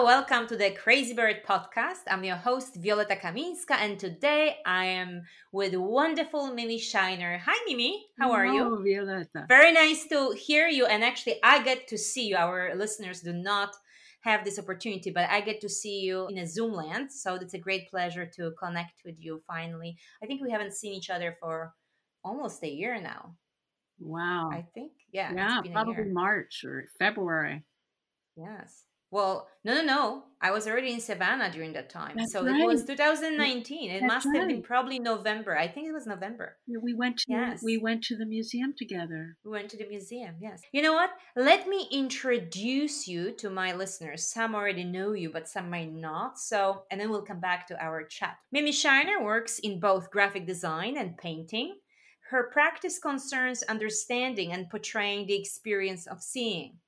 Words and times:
Hello, 0.00 0.16
welcome 0.16 0.46
to 0.46 0.56
the 0.56 0.70
Crazy 0.70 1.12
Bird 1.12 1.42
podcast. 1.46 2.08
I'm 2.08 2.24
your 2.24 2.36
host, 2.36 2.80
Violeta 2.80 3.20
Kaminska, 3.20 3.72
and 3.72 3.98
today 3.98 4.56
I 4.64 4.86
am 4.86 5.24
with 5.52 5.74
wonderful 5.74 6.54
Mimi 6.54 6.80
Sheiner. 6.80 7.38
Hi, 7.38 7.64
Mimi. 7.66 8.06
How 8.18 8.32
are 8.32 8.46
Hello, 8.46 8.82
you? 8.82 9.04
Violeta. 9.04 9.46
Very 9.46 9.72
nice 9.72 10.06
to 10.06 10.30
hear 10.30 10.68
you. 10.68 10.86
And 10.86 11.04
actually, 11.04 11.38
I 11.44 11.62
get 11.62 11.86
to 11.88 11.98
see 11.98 12.28
you. 12.28 12.36
Our 12.36 12.74
listeners 12.76 13.20
do 13.20 13.34
not 13.34 13.76
have 14.22 14.42
this 14.42 14.58
opportunity, 14.58 15.10
but 15.10 15.28
I 15.28 15.42
get 15.42 15.60
to 15.60 15.68
see 15.68 16.00
you 16.00 16.28
in 16.28 16.38
a 16.38 16.46
Zoom 16.46 16.72
land. 16.72 17.12
So 17.12 17.34
it's 17.34 17.52
a 17.52 17.58
great 17.58 17.90
pleasure 17.90 18.24
to 18.24 18.52
connect 18.52 19.02
with 19.04 19.16
you 19.18 19.42
finally. 19.46 19.98
I 20.22 20.26
think 20.26 20.40
we 20.40 20.50
haven't 20.50 20.72
seen 20.72 20.94
each 20.94 21.10
other 21.10 21.36
for 21.38 21.74
almost 22.24 22.64
a 22.64 22.70
year 22.70 22.98
now. 23.02 23.34
Wow. 23.98 24.48
I 24.50 24.64
think, 24.72 24.92
yeah. 25.12 25.30
yeah, 25.34 25.60
probably. 25.70 26.04
March 26.04 26.64
or 26.64 26.86
February. 26.98 27.64
Yes. 28.34 28.84
Well, 29.10 29.48
no, 29.64 29.74
no, 29.74 29.82
no. 29.82 30.24
I 30.42 30.52
was 30.52 30.66
already 30.66 30.92
in 30.94 31.00
Savannah 31.00 31.50
during 31.52 31.74
that 31.74 31.90
time. 31.90 32.14
That's 32.16 32.32
so 32.32 32.46
it 32.46 32.66
was 32.66 32.84
2019. 32.84 33.90
It 33.90 34.00
That's 34.00 34.24
must 34.24 34.34
have 34.34 34.48
been 34.48 34.62
probably 34.62 34.98
November. 34.98 35.56
I 35.56 35.68
think 35.68 35.86
it 35.86 35.92
was 35.92 36.06
November. 36.06 36.56
We 36.66 36.94
went 36.94 37.18
to 37.18 37.24
Yes. 37.28 37.62
we 37.62 37.76
went 37.76 38.02
to 38.04 38.16
the 38.16 38.24
museum 38.24 38.72
together. 38.76 39.36
We 39.44 39.50
went 39.50 39.68
to 39.70 39.76
the 39.76 39.86
museum, 39.86 40.36
yes. 40.40 40.62
You 40.72 40.80
know 40.80 40.94
what? 40.94 41.10
Let 41.36 41.68
me 41.68 41.88
introduce 41.92 43.06
you 43.06 43.32
to 43.32 43.50
my 43.50 43.74
listeners. 43.74 44.24
Some 44.24 44.54
already 44.54 44.84
know 44.84 45.12
you, 45.12 45.28
but 45.30 45.48
some 45.48 45.68
might 45.68 45.92
not. 45.92 46.38
So, 46.38 46.84
and 46.90 46.98
then 46.98 47.10
we'll 47.10 47.22
come 47.22 47.40
back 47.40 47.66
to 47.66 47.84
our 47.84 48.02
chat. 48.04 48.38
Mimi 48.50 48.70
Sheiner 48.70 49.22
works 49.22 49.58
in 49.58 49.78
both 49.78 50.10
graphic 50.10 50.46
design 50.46 50.96
and 50.96 51.18
painting. 51.18 51.76
Her 52.30 52.48
practice 52.50 52.98
concerns 52.98 53.62
understanding 53.64 54.52
and 54.52 54.70
portraying 54.70 55.26
the 55.26 55.38
experience 55.38 56.06
of 56.06 56.22
seeing. 56.22 56.78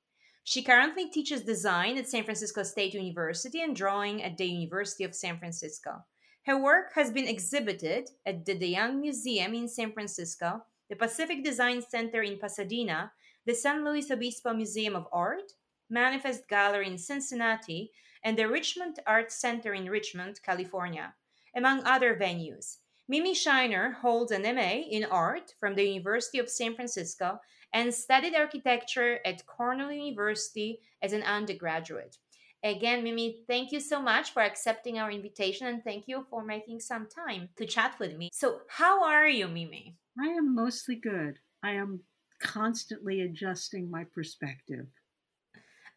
She 0.45 0.63
currently 0.63 1.09
teaches 1.09 1.43
design 1.43 1.97
at 1.99 2.09
San 2.09 2.25
Francisco 2.25 2.65
State 2.65 2.95
University 2.95 3.63
and 3.63 3.77
drawing 3.77 4.23
at 4.23 4.37
the 4.37 4.47
University 4.47 5.05
of 5.05 5.15
San 5.15 5.39
Francisco. 5.39 6.05
Her 6.47 6.61
work 6.61 6.93
has 6.95 7.13
been 7.13 7.29
exhibited 7.29 8.11
at 8.27 8.45
the 8.45 8.59
DeYoung 8.59 9.01
Museum 9.01 9.55
in 9.55 9.69
San 9.69 9.93
Francisco, 9.93 10.65
the 10.91 10.97
Pacific 10.97 11.45
Design 11.45 11.81
Center 11.81 12.23
in 12.23 12.39
Pasadena, 12.39 13.13
the 13.47 13.55
San 13.55 13.85
Luis 13.85 14.11
Obispo 14.11 14.53
Museum 14.53 14.97
of 14.97 15.07
Art, 15.13 15.53
Manifest 15.89 16.49
Gallery 16.49 16.89
in 16.89 16.99
Cincinnati, 16.99 17.93
and 18.25 18.37
the 18.37 18.49
Richmond 18.49 18.99
Arts 19.07 19.37
Center 19.41 19.75
in 19.75 19.89
Richmond, 19.89 20.41
California, 20.43 21.15
among 21.55 21.85
other 21.85 22.17
venues. 22.17 22.79
Mimi 23.09 23.35
Sheiner 23.35 23.95
holds 23.95 24.33
an 24.33 24.43
MA 24.43 24.83
in 24.91 25.05
art 25.05 25.55
from 25.61 25.75
the 25.75 25.85
University 25.85 26.39
of 26.39 26.49
San 26.49 26.75
Francisco 26.75 27.39
and 27.73 27.93
studied 27.93 28.35
architecture 28.35 29.19
at 29.25 29.47
Cornell 29.47 29.93
University 29.93 30.81
as 31.03 31.13
an 31.13 31.23
undergraduate. 31.23 32.19
Again, 32.65 33.03
Mimi, 33.03 33.39
thank 33.49 33.73
you 33.73 33.81
so 33.81 34.01
much 34.01 34.33
for 34.33 34.43
accepting 34.43 34.99
our 34.99 35.11
invitation 35.11 35.67
and 35.67 35.83
thank 35.83 36.07
you 36.07 36.25
for 36.31 36.45
making 36.45 36.79
some 36.79 37.09
time 37.09 37.49
to 37.57 37.67
chat 37.67 37.99
with 37.99 38.17
me. 38.17 38.29
So, 38.33 38.61
how 38.69 39.03
are 39.05 39.27
you, 39.27 39.49
Mimi? 39.49 39.97
I 40.21 40.27
am 40.27 40.55
mostly 40.55 40.95
good. 40.95 41.39
I 41.65 41.73
am 41.73 42.01
constantly 42.41 43.23
adjusting 43.23 43.91
my 43.91 44.05
perspective. 44.05 44.87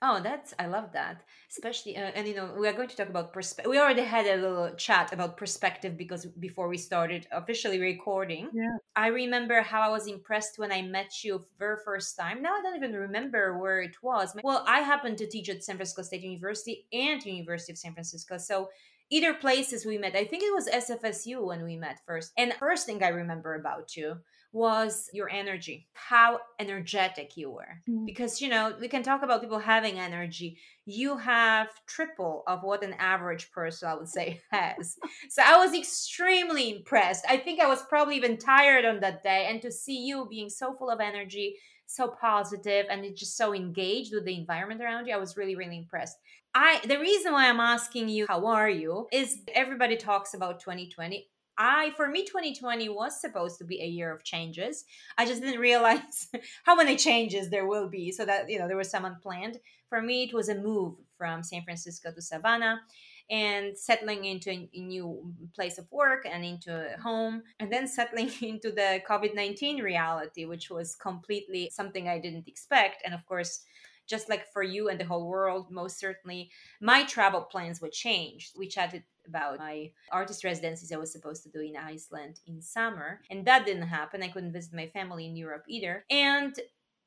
Oh, 0.01 0.19
that's 0.21 0.53
I 0.59 0.67
love 0.67 0.91
that. 0.93 1.23
Especially 1.49 1.95
uh, 1.97 2.11
and 2.15 2.27
you 2.27 2.35
know, 2.35 2.53
we 2.57 2.67
are 2.67 2.73
going 2.73 2.89
to 2.89 2.95
talk 2.95 3.09
about 3.09 3.33
perspective. 3.33 3.69
We 3.69 3.79
already 3.79 4.03
had 4.03 4.25
a 4.25 4.41
little 4.41 4.71
chat 4.75 5.13
about 5.13 5.37
perspective 5.37 5.97
because 5.97 6.25
before 6.25 6.67
we 6.67 6.77
started 6.77 7.27
officially 7.31 7.79
recording. 7.79 8.49
Yeah. 8.53 8.77
I 8.95 9.07
remember 9.07 9.61
how 9.61 9.81
I 9.81 9.89
was 9.89 10.07
impressed 10.07 10.59
when 10.59 10.71
I 10.71 10.81
met 10.81 11.23
you 11.23 11.43
very 11.57 11.77
first 11.83 12.17
time. 12.17 12.41
Now 12.41 12.55
I 12.55 12.61
don't 12.61 12.75
even 12.75 12.93
remember 12.93 13.57
where 13.57 13.81
it 13.81 13.95
was. 14.01 14.35
Well, 14.43 14.63
I 14.67 14.79
happened 14.79 15.17
to 15.19 15.27
teach 15.27 15.49
at 15.49 15.63
San 15.63 15.77
Francisco 15.77 16.03
State 16.03 16.21
University 16.21 16.85
and 16.91 17.23
University 17.23 17.71
of 17.71 17.77
San 17.77 17.93
Francisco. 17.93 18.37
So 18.37 18.69
either 19.09 19.33
places 19.33 19.85
we 19.85 19.97
met. 19.97 20.15
I 20.15 20.25
think 20.25 20.43
it 20.43 20.53
was 20.53 20.67
SFSU 20.67 21.45
when 21.45 21.63
we 21.63 21.77
met 21.77 22.01
first. 22.05 22.31
And 22.37 22.53
first 22.53 22.85
thing 22.85 23.03
I 23.03 23.09
remember 23.09 23.55
about 23.55 23.95
you 23.95 24.17
was 24.55 25.09
your 25.11 25.29
energy, 25.29 25.85
how 25.91 26.39
energetic 26.59 27.35
you 27.35 27.51
were. 27.51 27.81
Mm. 27.89 28.05
Because, 28.05 28.41
you 28.41 28.47
know, 28.47 28.73
we 28.79 28.87
can 28.87 29.03
talk 29.03 29.21
about 29.21 29.41
people 29.41 29.59
having 29.59 29.99
energy. 29.99 30.57
You 30.85 31.17
have 31.17 31.67
triple 31.85 32.41
of 32.47 32.63
what 32.63 32.81
an 32.81 32.93
average 32.93 33.51
person, 33.51 33.89
I 33.89 33.95
would 33.95 34.07
say, 34.07 34.39
has. 34.51 34.95
so 35.27 35.41
I 35.45 35.57
was 35.57 35.77
extremely 35.77 36.71
impressed. 36.71 37.25
I 37.29 37.35
think 37.35 37.59
I 37.59 37.67
was 37.67 37.81
probably 37.89 38.15
even 38.15 38.37
tired 38.37 38.85
on 38.85 39.01
that 39.01 39.23
day. 39.23 39.47
And 39.49 39.61
to 39.61 39.69
see 39.69 40.05
you 40.05 40.25
being 40.29 40.49
so 40.49 40.73
full 40.73 40.89
of 40.89 41.01
energy, 41.01 41.57
so 41.85 42.07
positive, 42.07 42.85
and 42.89 43.03
it's 43.03 43.19
just 43.19 43.35
so 43.35 43.53
engaged 43.53 44.13
with 44.13 44.23
the 44.23 44.39
environment 44.39 44.81
around 44.81 45.07
you, 45.07 45.13
I 45.13 45.17
was 45.17 45.35
really, 45.35 45.57
really 45.57 45.77
impressed. 45.77 46.15
I 46.53 46.79
the 46.87 46.97
reason 46.97 47.33
why 47.33 47.49
I'm 47.49 47.59
asking 47.59 48.07
you 48.07 48.25
how 48.29 48.45
are 48.45 48.69
you 48.69 49.09
is 49.11 49.39
everybody 49.53 49.97
talks 49.97 50.33
about 50.33 50.61
2020. 50.61 51.27
I 51.57 51.91
for 51.95 52.07
me 52.07 52.25
2020 52.25 52.89
was 52.89 53.19
supposed 53.19 53.57
to 53.59 53.65
be 53.65 53.81
a 53.81 53.87
year 53.87 54.13
of 54.13 54.23
changes. 54.23 54.85
I 55.17 55.25
just 55.25 55.41
didn't 55.41 55.59
realize 55.69 56.29
how 56.63 56.75
many 56.75 56.95
changes 56.95 57.49
there 57.49 57.67
will 57.67 57.89
be 57.89 58.11
so 58.11 58.25
that 58.25 58.49
you 58.49 58.59
know 58.59 58.67
there 58.67 58.77
was 58.77 58.89
some 58.89 59.05
unplanned. 59.05 59.59
For 59.89 60.01
me 60.01 60.23
it 60.23 60.33
was 60.33 60.49
a 60.49 60.55
move 60.55 60.95
from 61.17 61.43
San 61.43 61.63
Francisco 61.63 62.11
to 62.11 62.21
Savannah 62.21 62.81
and 63.29 63.77
settling 63.77 64.25
into 64.25 64.51
a 64.51 64.69
new 64.75 65.33
place 65.55 65.77
of 65.77 65.91
work 65.91 66.27
and 66.31 66.45
into 66.45 66.93
a 66.93 67.01
home 67.01 67.41
and 67.59 67.71
then 67.71 67.87
settling 67.87 68.29
into 68.41 68.71
the 68.71 69.01
COVID-19 69.09 69.81
reality 69.81 70.45
which 70.45 70.69
was 70.69 70.95
completely 70.95 71.71
something 71.73 72.07
I 72.07 72.19
didn't 72.19 72.47
expect 72.47 73.01
and 73.03 73.13
of 73.13 73.25
course 73.25 73.61
just 74.07 74.29
like 74.29 74.51
for 74.51 74.63
you 74.63 74.89
and 74.89 74.99
the 74.99 75.05
whole 75.05 75.27
world, 75.27 75.71
most 75.71 75.99
certainly 75.99 76.51
my 76.81 77.03
travel 77.05 77.41
plans 77.41 77.81
were 77.81 77.89
changed. 77.89 78.53
We 78.57 78.67
chatted 78.67 79.03
about 79.27 79.59
my 79.59 79.91
artist 80.11 80.43
residencies 80.43 80.91
I 80.91 80.97
was 80.97 81.11
supposed 81.11 81.43
to 81.43 81.49
do 81.49 81.59
in 81.59 81.75
Iceland 81.75 82.39
in 82.45 82.61
summer, 82.61 83.21
and 83.29 83.45
that 83.45 83.65
didn't 83.65 83.87
happen. 83.87 84.23
I 84.23 84.27
couldn't 84.27 84.53
visit 84.53 84.73
my 84.73 84.87
family 84.87 85.25
in 85.25 85.35
Europe 85.35 85.65
either. 85.67 86.05
And 86.09 86.55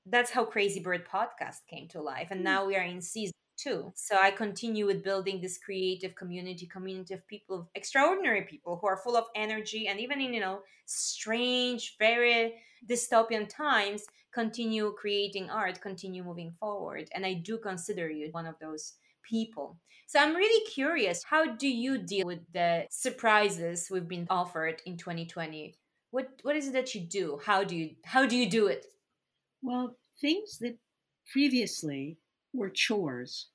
that's 0.07 0.31
how 0.31 0.45
Crazy 0.45 0.81
Bird 0.81 1.07
podcast 1.07 1.67
came 1.69 1.89
to 1.89 2.03
life. 2.03 2.29
And 2.31 2.41
hmm. 2.41 2.45
now 2.45 2.67
we 2.67 2.77
are 2.77 2.83
in 2.83 3.01
season 3.01 3.33
two. 3.59 3.93
So 3.95 4.17
I 4.21 4.31
continue 4.31 4.87
with 4.87 5.05
building 5.05 5.41
this 5.41 5.59
creative 5.59 6.15
community, 6.15 6.67
community 6.67 7.15
of 7.15 7.27
people, 7.27 7.69
extraordinary 7.75 8.43
people 8.43 8.79
who 8.81 8.87
are 8.87 8.97
full 8.97 9.17
of 9.17 9.25
energy 9.35 9.89
and 9.89 10.01
even 10.01 10.21
in, 10.21 10.33
you 10.33 10.41
know, 10.41 10.61
strange, 10.87 11.97
very 11.99 12.55
dystopian 12.89 13.49
times, 13.49 14.05
continue 14.39 14.93
creating 14.93 15.51
art, 15.51 15.81
continue 15.81 16.23
moving 16.23 16.53
forward. 16.61 17.09
And 17.13 17.27
I 17.27 17.35
do 17.35 17.59
consider 17.59 18.09
you 18.09 18.29
one 18.31 18.47
of 18.47 18.55
those 18.61 18.95
people. 19.29 19.77
So 20.07 20.21
I'm 20.21 20.35
really 20.35 20.65
curious, 20.71 21.25
how 21.25 21.57
do 21.57 21.69
you 21.69 21.99
deal 21.99 22.27
with 22.27 22.45
the 22.53 22.87
surprises 22.91 23.89
we've 23.91 24.09
been 24.09 24.29
offered 24.31 24.81
in 24.87 24.97
2020? 24.97 25.75
What 26.11 26.29
what 26.43 26.57
is 26.57 26.69
it 26.69 26.73
that 26.73 26.95
you 26.95 27.03
do? 27.03 27.41
How 27.45 27.65
do 27.65 27.75
you 27.77 27.91
how 28.05 28.27
do 28.27 28.37
you 28.37 28.49
do 28.49 28.69
it? 28.69 28.87
Well, 29.61 29.97
things 30.21 30.59
that 30.63 30.79
previously 31.33 32.19
were 32.55 32.71
chores, 32.71 33.49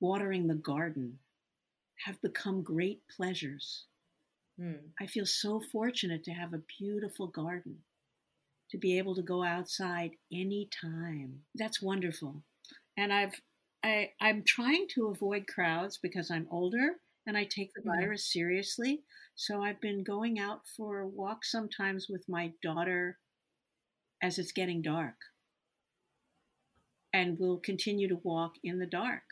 watering 0.00 0.46
the 0.46 0.60
garden, 0.72 1.18
have 2.06 2.22
become 2.22 2.62
great 2.62 3.00
pleasures. 3.16 3.86
Hmm. 4.58 4.86
I 5.00 5.06
feel 5.06 5.26
so 5.26 5.60
fortunate 5.72 6.24
to 6.24 6.32
have 6.32 6.54
a 6.54 6.66
beautiful 6.78 7.26
garden, 7.26 7.76
to 8.72 8.78
be 8.78 8.98
able 8.98 9.14
to 9.14 9.22
go 9.22 9.44
outside 9.44 10.12
anytime. 10.32 11.40
That's 11.54 11.80
wonderful. 11.80 12.42
And 12.96 13.12
I've 13.12 13.40
I, 13.84 14.10
I'm 14.20 14.44
trying 14.46 14.86
to 14.94 15.08
avoid 15.08 15.46
crowds 15.46 15.98
because 16.00 16.30
I'm 16.30 16.46
older 16.50 16.96
and 17.26 17.36
I 17.36 17.44
take 17.44 17.72
the 17.74 17.82
virus 17.84 18.32
seriously. 18.32 19.02
So 19.34 19.62
I've 19.62 19.80
been 19.80 20.04
going 20.04 20.38
out 20.38 20.60
for 20.76 21.06
walks 21.06 21.50
sometimes 21.50 22.06
with 22.08 22.24
my 22.28 22.52
daughter 22.62 23.18
as 24.22 24.38
it's 24.38 24.52
getting 24.52 24.82
dark. 24.82 25.16
And 27.12 27.38
we'll 27.38 27.58
continue 27.58 28.08
to 28.08 28.20
walk 28.22 28.54
in 28.62 28.78
the 28.78 28.86
dark. 28.86 29.22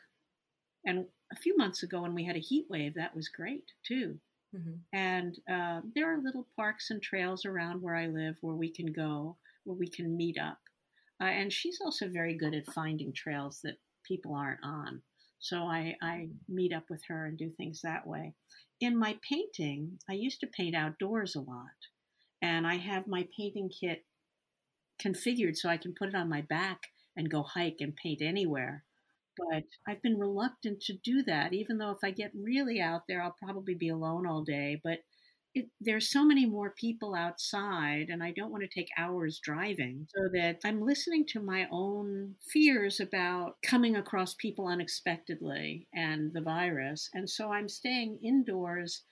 And 0.85 1.05
a 1.31 1.35
few 1.35 1.55
months 1.57 1.81
ago, 1.81 2.01
when 2.01 2.13
we 2.13 2.25
had 2.25 2.35
a 2.35 2.39
heat 2.39 2.65
wave, 2.69 2.95
that 2.95 3.15
was 3.15 3.29
great 3.29 3.71
too. 3.87 4.19
Mhm. 4.53 4.79
And 4.93 5.39
uh, 5.49 5.81
there 5.95 6.13
are 6.13 6.21
little 6.21 6.47
parks 6.55 6.89
and 6.89 7.01
trails 7.01 7.45
around 7.45 7.81
where 7.81 7.95
I 7.95 8.07
live 8.07 8.37
where 8.41 8.55
we 8.55 8.69
can 8.71 8.91
go, 8.91 9.37
where 9.63 9.75
we 9.77 9.87
can 9.89 10.15
meet 10.15 10.37
up. 10.37 10.59
Uh, 11.19 11.25
and 11.25 11.53
she's 11.53 11.79
also 11.81 12.07
very 12.09 12.35
good 12.35 12.53
at 12.53 12.71
finding 12.73 13.13
trails 13.13 13.61
that 13.61 13.79
people 14.03 14.33
aren't 14.35 14.63
on. 14.63 15.03
So 15.39 15.63
I, 15.63 15.97
I 16.01 16.29
meet 16.47 16.73
up 16.73 16.89
with 16.89 17.03
her 17.05 17.25
and 17.25 17.37
do 17.37 17.49
things 17.49 17.81
that 17.81 18.05
way. 18.07 18.33
In 18.79 18.97
my 18.97 19.19
painting, 19.27 19.99
I 20.09 20.13
used 20.13 20.39
to 20.41 20.47
paint 20.47 20.75
outdoors 20.75 21.35
a 21.35 21.41
lot. 21.41 21.77
And 22.41 22.65
I 22.67 22.75
have 22.77 23.07
my 23.07 23.27
painting 23.37 23.69
kit 23.69 24.05
configured 25.01 25.57
so 25.57 25.69
I 25.69 25.77
can 25.77 25.93
put 25.93 26.09
it 26.09 26.15
on 26.15 26.29
my 26.29 26.41
back 26.41 26.87
and 27.15 27.29
go 27.29 27.43
hike 27.43 27.77
and 27.81 27.95
paint 27.95 28.21
anywhere. 28.21 28.85
But 29.37 29.63
I've 29.87 30.01
been 30.01 30.17
reluctant 30.19 30.81
to 30.83 30.93
do 30.93 31.23
that, 31.23 31.53
even 31.53 31.77
though 31.77 31.91
if 31.91 32.03
I 32.03 32.11
get 32.11 32.31
really 32.35 32.79
out 32.81 33.03
there, 33.07 33.21
I'll 33.21 33.35
probably 33.41 33.75
be 33.75 33.89
alone 33.89 34.25
all 34.27 34.43
day. 34.43 34.79
But 34.83 34.99
it, 35.53 35.69
there's 35.81 36.09
so 36.09 36.23
many 36.23 36.45
more 36.45 36.69
people 36.71 37.13
outside, 37.13 38.09
and 38.09 38.23
I 38.23 38.31
don't 38.31 38.51
want 38.51 38.63
to 38.63 38.69
take 38.69 38.87
hours 38.97 39.39
driving, 39.43 40.07
so 40.15 40.29
that 40.33 40.59
I'm 40.63 40.81
listening 40.81 41.25
to 41.27 41.41
my 41.41 41.67
own 41.71 42.35
fears 42.41 42.99
about 43.01 43.61
coming 43.61 43.95
across 43.97 44.33
people 44.35 44.67
unexpectedly 44.67 45.87
and 45.93 46.31
the 46.31 46.41
virus. 46.41 47.09
And 47.13 47.29
so 47.29 47.51
I'm 47.51 47.67
staying 47.67 48.19
indoors 48.23 49.03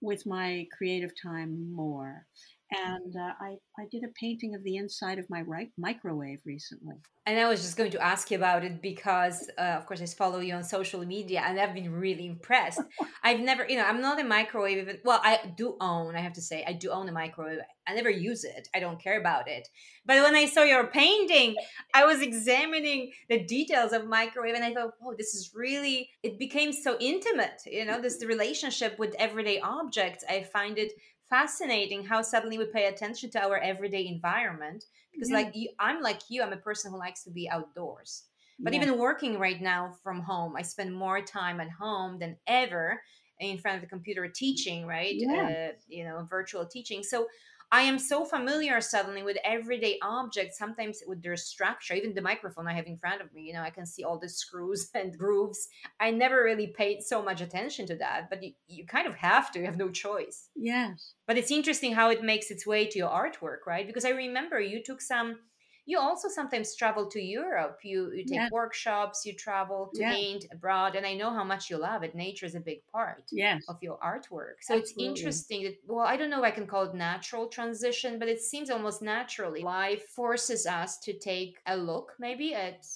with 0.00 0.26
my 0.26 0.66
creative 0.76 1.12
time 1.20 1.72
more 1.72 2.26
and 2.74 3.14
uh, 3.16 3.32
I, 3.40 3.56
I 3.78 3.86
did 3.90 4.04
a 4.04 4.12
painting 4.20 4.54
of 4.54 4.62
the 4.62 4.76
inside 4.76 5.18
of 5.18 5.28
my 5.30 5.42
right 5.42 5.70
microwave 5.78 6.40
recently. 6.44 6.96
And 7.26 7.38
I 7.38 7.48
was 7.48 7.62
just 7.62 7.78
going 7.78 7.90
to 7.92 8.04
ask 8.04 8.30
you 8.30 8.36
about 8.36 8.64
it 8.64 8.82
because, 8.82 9.48
uh, 9.56 9.62
of 9.62 9.86
course, 9.86 10.02
I 10.02 10.06
follow 10.06 10.40
you 10.40 10.54
on 10.54 10.62
social 10.62 11.04
media 11.06 11.42
and 11.46 11.58
I've 11.58 11.72
been 11.72 11.90
really 11.90 12.26
impressed. 12.26 12.82
I've 13.22 13.40
never, 13.40 13.66
you 13.66 13.76
know, 13.76 13.84
I'm 13.84 14.02
not 14.02 14.20
a 14.20 14.24
microwave 14.24 14.76
even. 14.76 14.98
Well, 15.04 15.20
I 15.24 15.40
do 15.56 15.76
own, 15.80 16.16
I 16.16 16.20
have 16.20 16.34
to 16.34 16.42
say, 16.42 16.64
I 16.66 16.74
do 16.74 16.90
own 16.90 17.08
a 17.08 17.12
microwave. 17.12 17.60
I 17.86 17.94
never 17.94 18.10
use 18.10 18.44
it, 18.44 18.68
I 18.74 18.80
don't 18.80 19.02
care 19.02 19.18
about 19.18 19.48
it. 19.48 19.68
But 20.06 20.22
when 20.22 20.34
I 20.34 20.46
saw 20.46 20.62
your 20.62 20.86
painting, 20.86 21.56
I 21.94 22.04
was 22.04 22.20
examining 22.20 23.12
the 23.28 23.44
details 23.44 23.92
of 23.92 24.06
microwave 24.06 24.54
and 24.54 24.64
I 24.64 24.74
thought, 24.74 24.92
oh, 25.02 25.14
this 25.16 25.34
is 25.34 25.52
really, 25.54 26.10
it 26.22 26.38
became 26.38 26.72
so 26.72 26.96
intimate, 27.00 27.62
you 27.66 27.84
know, 27.86 28.00
this 28.00 28.22
relationship 28.24 28.98
with 28.98 29.14
everyday 29.18 29.60
objects. 29.60 30.24
I 30.28 30.42
find 30.42 30.78
it 30.78 30.92
fascinating 31.28 32.04
how 32.04 32.22
suddenly 32.22 32.58
we 32.58 32.66
pay 32.66 32.86
attention 32.86 33.30
to 33.30 33.42
our 33.42 33.58
everyday 33.58 34.06
environment 34.06 34.84
because 35.12 35.30
yeah. 35.30 35.36
like 35.36 35.50
you, 35.54 35.68
i'm 35.78 36.02
like 36.02 36.20
you 36.28 36.42
i'm 36.42 36.52
a 36.52 36.56
person 36.58 36.90
who 36.90 36.98
likes 36.98 37.24
to 37.24 37.30
be 37.30 37.48
outdoors 37.48 38.24
but 38.60 38.72
yeah. 38.72 38.82
even 38.82 38.98
working 38.98 39.38
right 39.38 39.60
now 39.60 39.92
from 40.02 40.20
home 40.20 40.54
i 40.56 40.62
spend 40.62 40.94
more 40.94 41.20
time 41.20 41.60
at 41.60 41.70
home 41.70 42.18
than 42.18 42.36
ever 42.46 43.00
in 43.40 43.58
front 43.58 43.76
of 43.76 43.80
the 43.80 43.88
computer 43.88 44.28
teaching 44.28 44.86
right 44.86 45.14
yeah. 45.14 45.70
uh, 45.70 45.72
you 45.88 46.04
know 46.04 46.26
virtual 46.28 46.66
teaching 46.66 47.02
so 47.02 47.26
I 47.72 47.82
am 47.82 47.98
so 47.98 48.24
familiar 48.24 48.80
suddenly 48.80 49.22
with 49.22 49.36
everyday 49.44 49.98
objects, 50.02 50.58
sometimes 50.58 51.02
with 51.06 51.22
their 51.22 51.36
structure, 51.36 51.94
even 51.94 52.14
the 52.14 52.22
microphone 52.22 52.68
I 52.68 52.72
have 52.74 52.86
in 52.86 52.96
front 52.96 53.20
of 53.20 53.32
me, 53.32 53.42
you 53.42 53.52
know, 53.52 53.62
I 53.62 53.70
can 53.70 53.86
see 53.86 54.04
all 54.04 54.18
the 54.18 54.28
screws 54.28 54.90
and 54.94 55.16
grooves. 55.16 55.68
I 56.00 56.10
never 56.10 56.42
really 56.42 56.68
paid 56.68 57.02
so 57.02 57.22
much 57.22 57.40
attention 57.40 57.86
to 57.86 57.96
that, 57.96 58.28
but 58.30 58.42
you, 58.42 58.52
you 58.68 58.86
kind 58.86 59.06
of 59.06 59.14
have 59.16 59.50
to, 59.52 59.58
you 59.60 59.66
have 59.66 59.76
no 59.76 59.90
choice. 59.90 60.48
Yes. 60.54 61.14
But 61.26 61.38
it's 61.38 61.50
interesting 61.50 61.92
how 61.92 62.10
it 62.10 62.22
makes 62.22 62.50
its 62.50 62.66
way 62.66 62.86
to 62.86 62.98
your 62.98 63.10
artwork, 63.10 63.66
right? 63.66 63.86
Because 63.86 64.04
I 64.04 64.10
remember 64.10 64.60
you 64.60 64.82
took 64.82 65.00
some 65.00 65.38
you 65.86 65.98
also 65.98 66.28
sometimes 66.28 66.74
travel 66.74 67.06
to 67.10 67.20
Europe. 67.20 67.80
You 67.82 68.12
you 68.12 68.24
take 68.24 68.36
yeah. 68.36 68.48
workshops, 68.50 69.26
you 69.26 69.34
travel 69.34 69.90
to 69.94 70.00
yeah. 70.00 70.12
paint 70.12 70.46
abroad, 70.50 70.96
and 70.96 71.06
I 71.06 71.14
know 71.14 71.30
how 71.30 71.44
much 71.44 71.68
you 71.70 71.76
love 71.76 72.02
it. 72.02 72.14
Nature 72.14 72.46
is 72.46 72.54
a 72.54 72.60
big 72.60 72.80
part 72.90 73.24
yes. 73.30 73.64
of 73.68 73.76
your 73.82 73.98
artwork. 73.98 74.56
So 74.62 74.76
Absolutely. 74.76 74.80
it's 74.80 75.20
interesting 75.20 75.64
that 75.64 75.76
well, 75.86 76.06
I 76.06 76.16
don't 76.16 76.30
know 76.30 76.38
if 76.38 76.44
I 76.44 76.50
can 76.50 76.66
call 76.66 76.84
it 76.84 76.94
natural 76.94 77.48
transition, 77.48 78.18
but 78.18 78.28
it 78.28 78.40
seems 78.40 78.70
almost 78.70 79.02
naturally. 79.02 79.62
Life 79.62 80.08
forces 80.08 80.66
us 80.66 80.98
to 81.00 81.12
take 81.18 81.58
a 81.66 81.76
look 81.76 82.12
maybe 82.18 82.54
at 82.54 82.86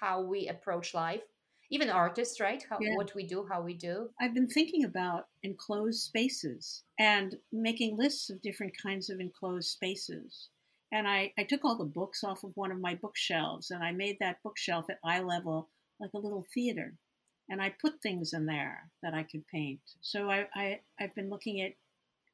how 0.00 0.20
we 0.20 0.48
approach 0.48 0.94
life. 0.94 1.22
Even 1.68 1.90
artists, 1.90 2.38
right? 2.38 2.64
How, 2.70 2.78
yeah. 2.80 2.94
What 2.94 3.12
we 3.16 3.26
do, 3.26 3.44
how 3.50 3.60
we 3.60 3.74
do. 3.74 4.08
I've 4.20 4.34
been 4.34 4.46
thinking 4.46 4.84
about 4.84 5.26
enclosed 5.42 6.00
spaces 6.00 6.84
and 7.00 7.34
making 7.50 7.96
lists 7.96 8.30
of 8.30 8.40
different 8.40 8.72
kinds 8.80 9.10
of 9.10 9.18
enclosed 9.18 9.68
spaces 9.70 10.48
and 10.92 11.08
I, 11.08 11.32
I 11.38 11.44
took 11.44 11.64
all 11.64 11.76
the 11.76 11.84
books 11.84 12.22
off 12.22 12.44
of 12.44 12.56
one 12.56 12.70
of 12.70 12.80
my 12.80 12.94
bookshelves 12.94 13.70
and 13.70 13.82
I 13.82 13.92
made 13.92 14.18
that 14.20 14.42
bookshelf 14.42 14.86
at 14.88 14.98
eye 15.04 15.20
level 15.20 15.68
like 16.00 16.12
a 16.14 16.18
little 16.18 16.46
theater. 16.54 16.94
And 17.48 17.62
I 17.62 17.74
put 17.80 18.02
things 18.02 18.32
in 18.32 18.46
there 18.46 18.90
that 19.02 19.14
I 19.14 19.22
could 19.22 19.46
paint. 19.48 19.80
So 20.00 20.30
I, 20.30 20.46
I, 20.54 20.80
I've 21.00 21.14
been 21.14 21.30
looking 21.30 21.60
at 21.60 21.74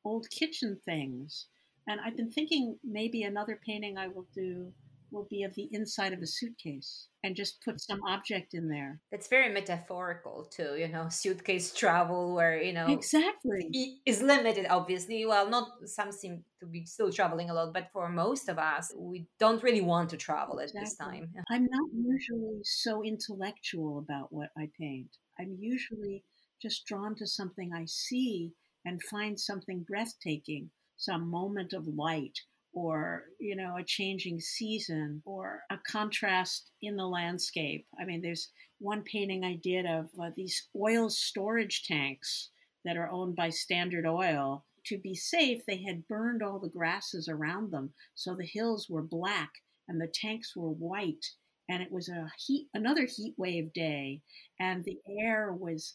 old 0.04 0.28
kitchen 0.30 0.80
things. 0.84 1.46
And 1.86 2.00
I've 2.00 2.16
been 2.16 2.30
thinking 2.30 2.78
maybe 2.84 3.22
another 3.22 3.58
painting 3.64 3.98
I 3.98 4.08
will 4.08 4.26
do 4.34 4.72
will 5.12 5.26
be 5.30 5.42
of 5.42 5.54
the 5.54 5.68
inside 5.72 6.12
of 6.12 6.20
a 6.20 6.26
suitcase 6.26 7.08
and 7.22 7.36
just 7.36 7.62
put 7.62 7.80
some 7.80 8.00
object 8.08 8.54
in 8.54 8.68
there. 8.68 9.00
That's 9.10 9.28
very 9.28 9.52
metaphorical 9.52 10.48
too, 10.50 10.76
you 10.76 10.88
know, 10.88 11.08
suitcase 11.08 11.72
travel 11.72 12.34
where, 12.34 12.60
you 12.60 12.72
know, 12.72 12.86
exactly 12.88 14.00
is 14.06 14.22
limited 14.22 14.66
obviously. 14.68 15.24
Well, 15.26 15.48
not 15.48 15.68
some 15.84 16.10
seem 16.12 16.44
to 16.60 16.66
be 16.66 16.84
still 16.86 17.12
traveling 17.12 17.50
a 17.50 17.54
lot, 17.54 17.74
but 17.74 17.88
for 17.92 18.08
most 18.08 18.48
of 18.48 18.58
us, 18.58 18.92
we 18.96 19.26
don't 19.38 19.62
really 19.62 19.82
want 19.82 20.10
to 20.10 20.16
travel 20.16 20.58
exactly. 20.58 20.80
at 20.80 20.84
this 20.84 20.96
time. 20.96 21.32
I'm 21.50 21.68
not 21.70 21.88
usually 21.94 22.60
so 22.62 23.04
intellectual 23.04 23.98
about 23.98 24.28
what 24.30 24.48
I 24.56 24.68
paint. 24.78 25.10
I'm 25.38 25.56
usually 25.60 26.24
just 26.60 26.86
drawn 26.86 27.14
to 27.16 27.26
something 27.26 27.70
I 27.74 27.84
see 27.86 28.52
and 28.84 29.00
find 29.10 29.38
something 29.38 29.84
breathtaking, 29.88 30.70
some 30.96 31.28
moment 31.30 31.72
of 31.72 31.86
light 31.86 32.38
or 32.72 33.24
you 33.38 33.56
know 33.56 33.76
a 33.76 33.84
changing 33.84 34.40
season 34.40 35.22
or 35.24 35.62
a 35.70 35.78
contrast 35.86 36.70
in 36.80 36.96
the 36.96 37.06
landscape. 37.06 37.86
I 38.00 38.04
mean 38.04 38.22
there's 38.22 38.50
one 38.78 39.02
painting 39.02 39.44
i 39.44 39.54
did 39.62 39.86
of 39.86 40.08
uh, 40.20 40.30
these 40.36 40.68
oil 40.74 41.08
storage 41.08 41.84
tanks 41.84 42.50
that 42.84 42.96
are 42.96 43.10
owned 43.10 43.36
by 43.36 43.48
standard 43.48 44.06
oil. 44.06 44.64
To 44.86 44.98
be 44.98 45.14
safe 45.14 45.64
they 45.66 45.82
had 45.82 46.08
burned 46.08 46.42
all 46.42 46.58
the 46.58 46.68
grasses 46.68 47.28
around 47.28 47.70
them 47.70 47.92
so 48.14 48.34
the 48.34 48.46
hills 48.46 48.88
were 48.90 49.02
black 49.02 49.50
and 49.88 50.00
the 50.00 50.12
tanks 50.12 50.56
were 50.56 50.70
white 50.70 51.24
and 51.68 51.82
it 51.82 51.92
was 51.92 52.08
a 52.08 52.30
heat 52.36 52.68
another 52.74 53.06
heat 53.06 53.34
wave 53.36 53.72
day 53.72 54.22
and 54.58 54.84
the 54.84 54.98
air 55.20 55.52
was 55.52 55.94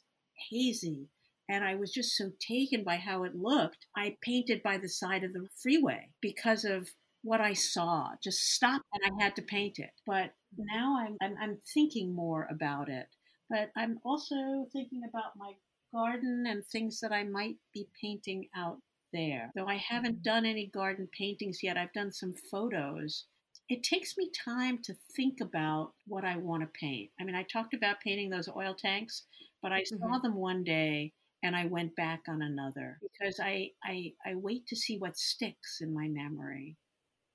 hazy 0.50 1.09
and 1.49 1.63
I 1.63 1.75
was 1.75 1.91
just 1.91 2.15
so 2.15 2.31
taken 2.39 2.83
by 2.83 2.97
how 2.97 3.23
it 3.23 3.35
looked. 3.35 3.85
I 3.95 4.17
painted 4.21 4.61
by 4.63 4.77
the 4.77 4.89
side 4.89 5.23
of 5.23 5.33
the 5.33 5.47
freeway 5.61 6.09
because 6.21 6.65
of 6.65 6.89
what 7.23 7.41
I 7.41 7.53
saw. 7.53 8.09
Just 8.23 8.39
stopped 8.53 8.85
and 8.94 9.03
I 9.03 9.23
had 9.23 9.35
to 9.38 9.41
paint 9.41 9.79
it. 9.79 9.91
But 10.05 10.31
now 10.57 10.98
I'm, 11.00 11.17
I'm, 11.22 11.36
I'm 11.41 11.57
thinking 11.74 12.13
more 12.13 12.48
about 12.50 12.89
it. 12.89 13.07
But 13.50 13.72
I'm 13.77 14.00
also 14.03 14.67
thinking 14.74 15.01
about 15.07 15.38
my 15.38 15.53
garden 15.93 16.45
and 16.48 16.65
things 16.65 17.00
that 17.00 17.12
I 17.13 17.24
might 17.24 17.55
be 17.74 17.88
painting 18.01 18.48
out 18.55 18.79
there. 19.13 19.51
Though 19.55 19.67
I 19.67 19.77
haven't 19.77 20.24
done 20.24 20.45
any 20.45 20.67
garden 20.67 21.07
paintings 21.17 21.60
yet, 21.63 21.77
I've 21.77 21.93
done 21.93 22.12
some 22.12 22.33
photos. 22.51 23.25
It 23.69 23.83
takes 23.83 24.17
me 24.17 24.29
time 24.45 24.79
to 24.83 24.95
think 25.15 25.39
about 25.41 25.93
what 26.07 26.25
I 26.25 26.38
want 26.38 26.63
to 26.63 26.79
paint. 26.79 27.12
I 27.19 27.24
mean, 27.24 27.36
I 27.36 27.43
talked 27.43 27.74
about 27.74 28.01
painting 28.01 28.29
those 28.29 28.50
oil 28.50 28.74
tanks, 28.74 29.24
but 29.62 29.72
I 29.72 29.81
mm-hmm. 29.81 29.98
saw 29.98 30.19
them 30.19 30.36
one 30.36 30.63
day 30.63 31.13
and 31.48 31.56
I 31.56 31.66
went 31.66 31.96
back 31.96 32.24
on 32.27 32.42
another 32.42 33.00
because 33.01 33.39
I, 33.39 33.72
I, 33.84 34.12
I 34.25 34.36
wait 34.36 34.68
to 34.68 34.75
see 34.75 34.98
what 34.98 35.18
sticks 35.18 35.77
in 35.80 35.94
my 35.94 36.10
memory 36.10 36.75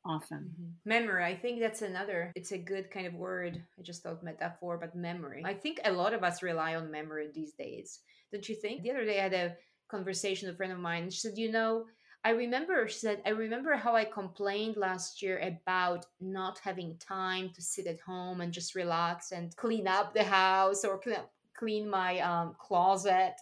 often. 0.05 0.51
Mm-hmm. 0.53 0.89
Memory, 0.89 1.25
I 1.25 1.35
think 1.35 1.61
that's 1.61 1.81
another, 1.81 2.31
it's 2.37 2.53
a 2.53 2.59
good 2.59 2.91
kind 2.91 3.07
of 3.07 3.15
word. 3.15 3.63
I 3.79 3.83
just 3.83 4.03
thought 4.03 4.23
metaphor, 4.23 4.77
but 4.79 4.95
memory. 4.95 5.43
I 5.47 5.55
think 5.55 5.81
a 5.85 5.93
lot 5.93 6.13
of 6.13 6.23
us 6.23 6.43
rely 6.43 6.75
on 6.75 6.91
memory 6.91 7.29
these 7.35 7.55
days. 7.55 8.01
Don't 8.31 8.47
you 8.47 8.55
think? 8.55 8.83
The 8.83 8.91
other 8.91 9.07
day 9.07 9.19
I 9.19 9.23
had 9.23 9.33
a 9.33 9.57
conversation 9.91 10.47
with 10.47 10.55
a 10.55 10.59
friend 10.59 10.73
of 10.73 10.79
mine. 10.79 11.09
She 11.11 11.21
said, 11.21 11.39
You 11.39 11.51
know, 11.51 11.87
I 12.23 12.31
remember, 12.31 12.87
she 12.89 12.99
said, 12.99 13.23
I 13.25 13.31
remember 13.31 13.77
how 13.77 13.97
I 13.97 14.05
complained 14.05 14.77
last 14.77 15.23
year 15.23 15.39
about 15.39 16.05
not 16.21 16.61
having 16.63 16.99
time 16.99 17.51
to 17.55 17.63
sit 17.63 17.87
at 17.87 18.01
home 18.01 18.43
and 18.43 18.53
just 18.53 18.75
relax 18.75 19.33
and 19.33 19.57
clean 19.57 19.89
up 19.89 20.13
the 20.13 20.25
house 20.25 20.85
or 20.85 20.99
clean 20.99 21.17
up 21.17 21.33
clean 21.63 21.89
my 21.89 22.19
um, 22.21 22.57
closet. 22.59 23.35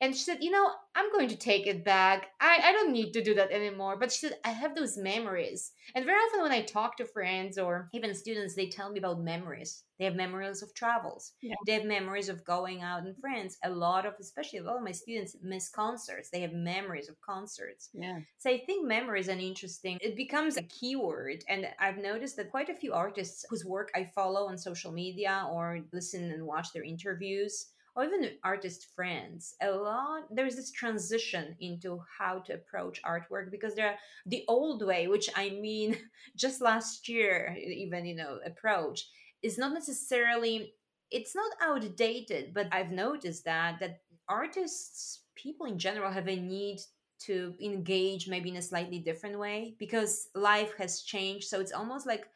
And 0.00 0.14
she 0.14 0.22
said, 0.22 0.38
You 0.40 0.50
know, 0.50 0.70
I'm 0.94 1.12
going 1.12 1.28
to 1.28 1.36
take 1.36 1.66
it 1.66 1.84
back. 1.84 2.28
I, 2.40 2.60
I 2.64 2.72
don't 2.72 2.92
need 2.92 3.12
to 3.12 3.22
do 3.22 3.34
that 3.34 3.50
anymore. 3.50 3.96
But 3.98 4.12
she 4.12 4.26
said, 4.26 4.38
I 4.44 4.50
have 4.50 4.74
those 4.74 4.96
memories. 4.96 5.72
And 5.94 6.04
very 6.04 6.18
often 6.18 6.42
when 6.42 6.52
I 6.52 6.62
talk 6.62 6.96
to 6.96 7.04
friends 7.04 7.58
or 7.58 7.88
even 7.92 8.14
students, 8.14 8.54
they 8.54 8.68
tell 8.68 8.90
me 8.90 8.98
about 8.98 9.20
memories. 9.20 9.84
They 9.98 10.04
have 10.04 10.14
memories 10.14 10.62
of 10.62 10.74
travels. 10.74 11.32
Yeah. 11.40 11.54
They 11.66 11.72
have 11.72 11.84
memories 11.84 12.28
of 12.28 12.44
going 12.44 12.82
out 12.82 13.04
and 13.04 13.16
friends. 13.18 13.56
A 13.64 13.70
lot 13.70 14.04
of, 14.04 14.14
especially 14.20 14.58
a 14.58 14.62
lot 14.62 14.76
of 14.76 14.82
my 14.82 14.92
students 14.92 15.36
miss 15.42 15.68
concerts. 15.68 16.28
They 16.30 16.42
have 16.42 16.52
memories 16.52 17.08
of 17.08 17.20
concerts. 17.20 17.90
Yeah. 17.94 18.20
So 18.38 18.50
I 18.50 18.62
think 18.66 18.86
memory 18.86 19.20
is 19.20 19.28
an 19.28 19.40
interesting, 19.40 19.98
it 20.00 20.16
becomes 20.16 20.56
a 20.56 20.62
keyword. 20.62 21.44
And 21.48 21.66
I've 21.78 21.98
noticed 21.98 22.36
that 22.36 22.50
quite 22.50 22.68
a 22.68 22.74
few 22.74 22.92
artists 22.92 23.46
whose 23.48 23.64
work 23.64 23.90
I 23.94 24.04
follow 24.14 24.48
on 24.48 24.58
social 24.58 24.92
media 24.92 25.46
or 25.50 25.80
listen 25.92 26.30
and 26.30 26.44
watch 26.46 26.72
their 26.72 26.84
interviews 26.84 27.66
or 27.96 28.04
even 28.04 28.30
artist 28.44 28.86
friends 28.94 29.54
a 29.62 29.70
lot 29.70 30.24
there's 30.30 30.54
this 30.54 30.70
transition 30.70 31.56
into 31.60 31.98
how 32.18 32.38
to 32.38 32.54
approach 32.54 33.02
artwork 33.02 33.50
because 33.50 33.74
there 33.74 33.88
are 33.88 33.98
the 34.26 34.44
old 34.46 34.84
way 34.84 35.08
which 35.08 35.28
i 35.34 35.50
mean 35.50 35.96
just 36.36 36.60
last 36.60 37.08
year 37.08 37.56
even 37.58 38.04
you 38.04 38.14
know 38.14 38.38
approach 38.44 39.08
is 39.42 39.58
not 39.58 39.72
necessarily 39.72 40.74
it's 41.10 41.34
not 41.34 41.52
outdated 41.62 42.52
but 42.54 42.68
i've 42.72 42.90
noticed 42.90 43.44
that 43.44 43.78
that 43.80 44.00
artists 44.28 45.22
people 45.34 45.66
in 45.66 45.78
general 45.78 46.10
have 46.10 46.28
a 46.28 46.36
need 46.36 46.78
to 47.18 47.54
engage 47.62 48.28
maybe 48.28 48.50
in 48.50 48.56
a 48.56 48.62
slightly 48.62 48.98
different 48.98 49.38
way 49.38 49.74
because 49.78 50.28
life 50.34 50.74
has 50.76 51.02
changed. 51.02 51.48
So 51.48 51.60
it's 51.60 51.72
almost 51.72 52.06
like 52.06 52.26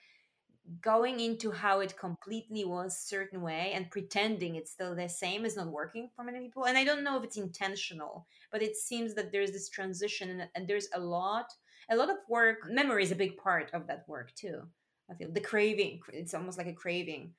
going 0.80 1.20
into 1.20 1.50
how 1.50 1.80
it 1.80 1.98
completely 1.98 2.64
was 2.64 2.96
certain 2.98 3.40
way 3.40 3.72
and 3.74 3.90
pretending 3.90 4.54
it's 4.54 4.70
still 4.70 4.94
the 4.94 5.08
same 5.08 5.44
is 5.44 5.56
not 5.56 5.66
working 5.68 6.08
for 6.14 6.24
many 6.24 6.40
people. 6.40 6.66
And 6.66 6.78
i 6.78 6.84
don't 6.84 7.04
know 7.04 7.18
if 7.18 7.24
it's 7.24 7.36
intentional 7.36 8.26
but 8.52 8.62
it 8.62 8.76
seems 8.76 9.14
that 9.14 9.32
there's 9.32 9.52
this 9.52 9.68
transition 9.68 10.48
and, 10.54 10.68
there's 10.68 10.88
a 10.94 11.00
lot 11.00 11.46
a 11.90 11.96
lot 11.96 12.10
of 12.10 12.18
work. 12.28 12.58
Memory 12.70 13.02
is 13.02 13.10
a 13.10 13.16
big 13.16 13.36
part 13.36 13.70
of 13.72 13.86
that 13.88 14.04
work 14.06 14.32
too 14.34 14.62
i 15.10 15.14
feel. 15.14 15.32
The 15.32 15.40
craving 15.40 16.00
it's 16.12 16.34
almost 16.34 16.58
like 16.58 16.68
a 16.68 16.72
craving 16.72 17.32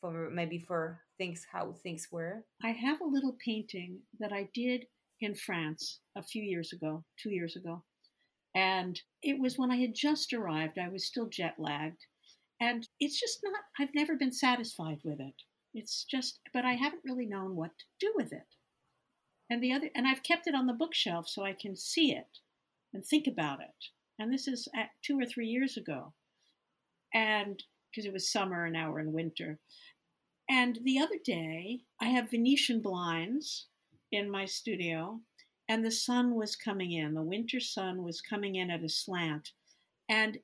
for 0.00 0.30
maybe 0.30 0.58
for 0.58 1.00
things 1.18 1.44
how 1.50 1.72
things 1.72 2.08
were. 2.10 2.44
I 2.62 2.70
have 2.70 3.00
a 3.00 3.04
little 3.04 3.36
painting 3.44 3.98
that 4.20 4.32
i 4.32 4.48
did 4.54 4.86
in 5.20 5.34
france 5.34 6.00
a 6.16 6.22
few 6.22 6.42
years 6.42 6.72
ago 6.72 7.04
two 7.22 7.30
years 7.30 7.56
ago. 7.56 7.82
And 8.54 9.00
it 9.22 9.38
was 9.38 9.58
when 9.58 9.70
i 9.70 9.76
had 9.76 9.94
just 9.94 10.32
arrived 10.32 10.78
i 10.78 10.88
was 10.88 11.06
still 11.06 11.28
jet 11.28 11.56
lagged 11.58 12.06
and 12.60 12.88
it's 12.98 13.18
just 13.18 13.40
not, 13.42 13.60
I've 13.78 13.94
never 13.94 14.16
been 14.16 14.32
satisfied 14.32 14.98
with 15.04 15.20
it. 15.20 15.34
It's 15.74 16.04
just, 16.04 16.40
but 16.52 16.64
I 16.64 16.72
haven't 16.72 17.02
really 17.04 17.26
known 17.26 17.54
what 17.54 17.70
to 17.78 17.84
do 18.00 18.12
with 18.16 18.32
it. 18.32 18.46
And 19.50 19.62
the 19.62 19.72
other, 19.72 19.90
and 19.94 20.06
I've 20.06 20.22
kept 20.22 20.46
it 20.46 20.54
on 20.54 20.66
the 20.66 20.72
bookshelf 20.72 21.28
so 21.28 21.44
I 21.44 21.52
can 21.52 21.76
see 21.76 22.12
it 22.12 22.38
and 22.92 23.04
think 23.04 23.26
about 23.26 23.60
it. 23.60 23.86
And 24.18 24.32
this 24.32 24.48
is 24.48 24.68
two 25.02 25.18
or 25.18 25.24
three 25.24 25.46
years 25.46 25.76
ago. 25.76 26.12
And 27.14 27.62
because 27.90 28.06
it 28.06 28.12
was 28.12 28.30
summer 28.30 28.64
and 28.64 28.74
now 28.74 28.90
we're 28.90 29.00
in 29.00 29.12
winter. 29.12 29.58
And 30.50 30.78
the 30.82 30.98
other 30.98 31.18
day, 31.24 31.80
I 32.00 32.06
have 32.06 32.30
Venetian 32.30 32.80
blinds 32.80 33.66
in 34.10 34.30
my 34.30 34.46
studio, 34.46 35.20
and 35.68 35.84
the 35.84 35.90
sun 35.90 36.34
was 36.34 36.56
coming 36.56 36.92
in. 36.92 37.14
The 37.14 37.22
winter 37.22 37.60
sun 37.60 38.02
was 38.02 38.20
coming 38.20 38.56
in 38.56 38.70
at 38.70 38.82
a 38.82 38.88
slant. 38.88 39.50
And 40.08 40.38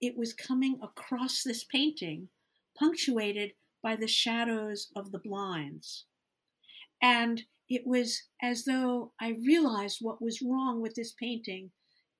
it 0.00 0.16
was 0.16 0.32
coming 0.32 0.78
across 0.82 1.42
this 1.42 1.64
painting, 1.64 2.28
punctuated 2.78 3.52
by 3.82 3.96
the 3.96 4.08
shadows 4.08 4.88
of 4.96 5.12
the 5.12 5.18
blinds. 5.18 6.06
And 7.02 7.42
it 7.68 7.82
was 7.86 8.22
as 8.42 8.64
though 8.64 9.12
I 9.20 9.36
realized 9.46 9.98
what 10.00 10.22
was 10.22 10.42
wrong 10.42 10.80
with 10.80 10.94
this 10.94 11.12
painting 11.12 11.70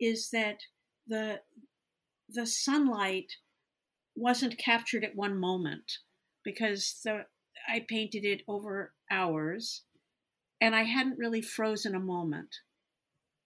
is 0.01 0.31
that 0.31 0.59
the 1.07 1.41
the 2.29 2.47
sunlight 2.47 3.33
wasn't 4.17 4.59
captured 4.59 5.05
at 5.05 5.15
one 5.15 5.39
moment 5.39 5.99
because 6.45 7.01
the 7.05 7.27
I 7.69 7.85
painted 7.89 8.25
it 8.25 8.43
over 8.49 8.93
hours 9.11 9.83
and 10.61 10.75
I 10.75 10.85
hadn't 10.85 11.19
really 11.19 11.43
frozen 11.43 11.95
a 11.95 12.01
moment 12.01 12.55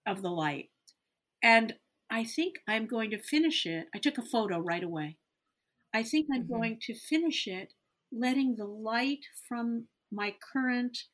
of 0.06 0.23
the 0.23 0.30
light. 0.30 0.70
And 1.42 1.75
I 2.10 2.24
think 2.24 2.56
I'm 2.66 2.86
going 2.86 3.10
to 3.10 3.18
finish 3.18 3.66
it. 3.66 3.88
I 3.94 3.98
took 3.98 4.18
a 4.18 4.22
photo 4.22 4.58
right 4.58 4.82
away. 4.82 5.16
I 5.94 6.02
think 6.02 6.28
I'm 6.32 6.42
mm-hmm. 6.42 6.52
going 6.52 6.78
to 6.82 6.94
finish 6.94 7.46
it 7.46 7.74
letting 8.10 8.56
the 8.56 8.64
light 8.64 9.26
from 9.48 9.86
my 10.10 10.34
current 10.52 11.04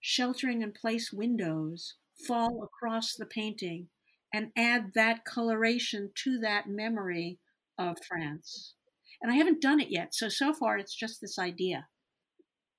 sheltering 0.00 0.62
in 0.62 0.72
place 0.72 1.12
windows 1.12 1.94
fall 2.26 2.62
across 2.62 3.14
the 3.14 3.26
painting 3.26 3.88
and 4.34 4.50
add 4.56 4.92
that 4.94 5.24
coloration 5.24 6.10
to 6.14 6.38
that 6.38 6.68
memory 6.68 7.38
of 7.78 7.96
France. 8.06 8.74
And 9.22 9.32
I 9.32 9.36
haven't 9.36 9.62
done 9.62 9.80
it 9.80 9.88
yet. 9.90 10.14
So, 10.14 10.28
so 10.28 10.52
far, 10.52 10.78
it's 10.78 10.94
just 10.94 11.20
this 11.20 11.38
idea. 11.38 11.86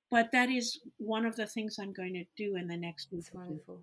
But 0.09 0.31
that 0.31 0.49
is 0.49 0.79
one 0.97 1.25
of 1.25 1.35
the 1.35 1.47
things 1.47 1.77
I'm 1.79 1.93
going 1.93 2.13
to 2.13 2.25
do 2.37 2.55
in 2.55 2.67
the 2.67 2.77
next 2.77 3.11
week. 3.11 3.21
It's 3.21 3.33
wonderful. 3.33 3.81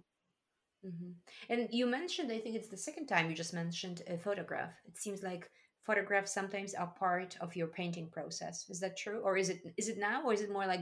Mm-hmm. 0.86 1.12
And 1.48 1.68
you 1.70 1.86
mentioned, 1.86 2.30
I 2.30 2.38
think 2.38 2.56
it's 2.56 2.68
the 2.68 2.76
second 2.76 3.06
time 3.06 3.30
you 3.30 3.36
just 3.36 3.54
mentioned 3.54 4.02
a 4.08 4.18
photograph. 4.18 4.72
It 4.86 4.98
seems 4.98 5.22
like 5.22 5.50
photographs 5.84 6.32
sometimes 6.32 6.74
are 6.74 6.92
part 6.98 7.36
of 7.40 7.56
your 7.56 7.68
painting 7.68 8.08
process. 8.10 8.66
Is 8.68 8.80
that 8.80 8.96
true, 8.96 9.20
or 9.20 9.36
is 9.36 9.48
it 9.48 9.60
is 9.76 9.88
it 9.88 9.98
now, 9.98 10.22
or 10.24 10.32
is 10.32 10.42
it 10.42 10.52
more 10.52 10.66
like 10.66 10.80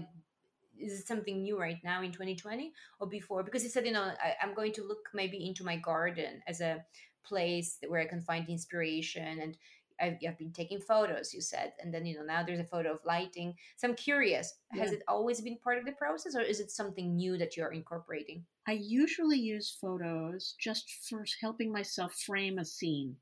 is 0.79 1.01
it 1.01 1.07
something 1.07 1.43
new 1.43 1.59
right 1.59 1.79
now 1.85 2.03
in 2.03 2.11
2020 2.11 2.73
or 2.99 3.07
before? 3.07 3.43
Because 3.43 3.63
you 3.63 3.71
said, 3.71 3.87
you 3.87 3.93
know, 3.93 4.03
I, 4.03 4.35
I'm 4.43 4.55
going 4.55 4.73
to 4.73 4.85
look 4.85 5.11
maybe 5.15 5.47
into 5.47 5.65
my 5.65 5.77
garden 5.77 6.43
as 6.47 6.61
a 6.61 6.85
place 7.25 7.79
where 7.87 8.01
I 8.01 8.07
can 8.07 8.21
find 8.21 8.49
inspiration 8.49 9.41
and 9.41 9.57
I've, 10.01 10.17
I've, 10.27 10.39
been 10.39 10.53
taking 10.53 10.81
photos, 10.81 11.33
you 11.33 11.41
said, 11.41 11.73
and 11.81 11.93
then 11.93 12.07
you 12.07 12.17
know 12.17 12.25
now 12.25 12.43
there's 12.43 12.61
a 12.61 12.65
photo 12.65 12.93
of 12.93 13.05
lighting. 13.05 13.55
So 13.77 13.89
I'm 13.89 13.95
curious, 13.95 14.55
has 14.73 14.93
it 14.93 15.03
always 15.09 15.41
been 15.41 15.59
part 15.59 15.79
of 15.79 15.85
the 15.85 15.93
process, 15.93 16.35
or 16.35 16.43
is 16.43 16.61
it 16.61 16.71
something 16.71 17.17
new 17.17 17.37
that 17.39 17.57
you're 17.57 17.73
incorporating? 17.73 18.45
I 18.67 18.73
usually 18.73 19.39
use 19.39 19.77
photos 19.81 20.55
just 20.59 20.91
for 21.09 21.25
helping 21.41 21.73
myself 21.73 22.15
frame 22.15 22.59
a 22.59 22.65
scene. 22.65 23.17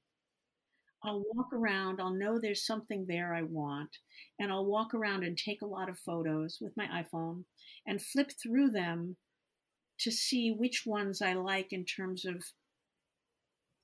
I'll 1.03 1.25
walk 1.33 1.53
around, 1.53 2.01
I'll 2.01 2.13
know 2.13 2.39
there's 2.39 2.67
something 2.67 3.07
there 3.07 3.35
I 3.35 3.43
want, 3.43 3.97
and 4.39 4.53
I'll 4.53 4.67
walk 4.67 4.93
around 4.93 5.25
and 5.25 5.37
take 5.37 5.63
a 5.63 5.67
lot 5.67 5.89
of 5.89 5.99
photos 5.99 6.59
with 6.61 6.77
my 6.77 6.87
iPhone 6.87 7.45
and 7.87 8.03
flip 8.03 8.31
through 8.43 8.71
them 8.71 9.17
to 10.01 10.11
see 10.11 10.51
which 10.51 10.85
ones 10.87 11.23
I 11.23 11.35
like 11.35 11.73
in 11.73 11.85
terms 11.85 12.25
of 12.25 12.45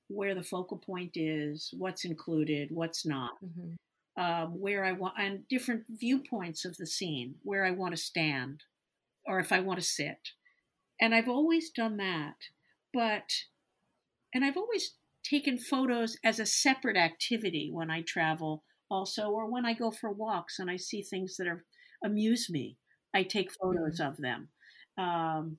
where 0.07 0.35
the 0.35 0.43
focal 0.43 0.77
point 0.77 1.11
is, 1.15 1.73
what's 1.77 2.05
included, 2.05 2.69
what's 2.71 3.05
not, 3.05 3.33
mm-hmm. 3.43 4.23
um, 4.23 4.59
where 4.59 4.85
I 4.85 4.93
want, 4.93 5.15
and 5.19 5.47
different 5.47 5.83
viewpoints 5.89 6.65
of 6.65 6.77
the 6.77 6.85
scene, 6.85 7.35
where 7.43 7.65
I 7.65 7.71
want 7.71 7.95
to 7.95 8.01
stand 8.01 8.63
or 9.25 9.39
if 9.39 9.51
I 9.51 9.59
want 9.59 9.79
to 9.79 9.85
sit. 9.85 10.29
And 10.99 11.13
I've 11.13 11.29
always 11.29 11.69
done 11.69 11.97
that. 11.97 12.35
But, 12.93 13.31
and 14.33 14.45
I've 14.45 14.57
always 14.57 14.93
taken 15.23 15.57
photos 15.57 16.17
as 16.23 16.39
a 16.39 16.45
separate 16.45 16.97
activity 16.97 17.69
when 17.71 17.91
I 17.91 18.01
travel 18.01 18.63
also, 18.89 19.29
or 19.29 19.51
when 19.51 19.65
I 19.65 19.73
go 19.73 19.91
for 19.91 20.11
walks 20.11 20.59
and 20.59 20.71
I 20.71 20.77
see 20.77 21.01
things 21.01 21.35
that 21.37 21.47
are 21.47 21.65
amuse 22.03 22.49
me. 22.49 22.77
I 23.13 23.23
take 23.23 23.51
photos 23.51 23.99
mm-hmm. 23.99 24.09
of 24.09 24.17
them. 24.17 24.47
Um, 24.97 25.57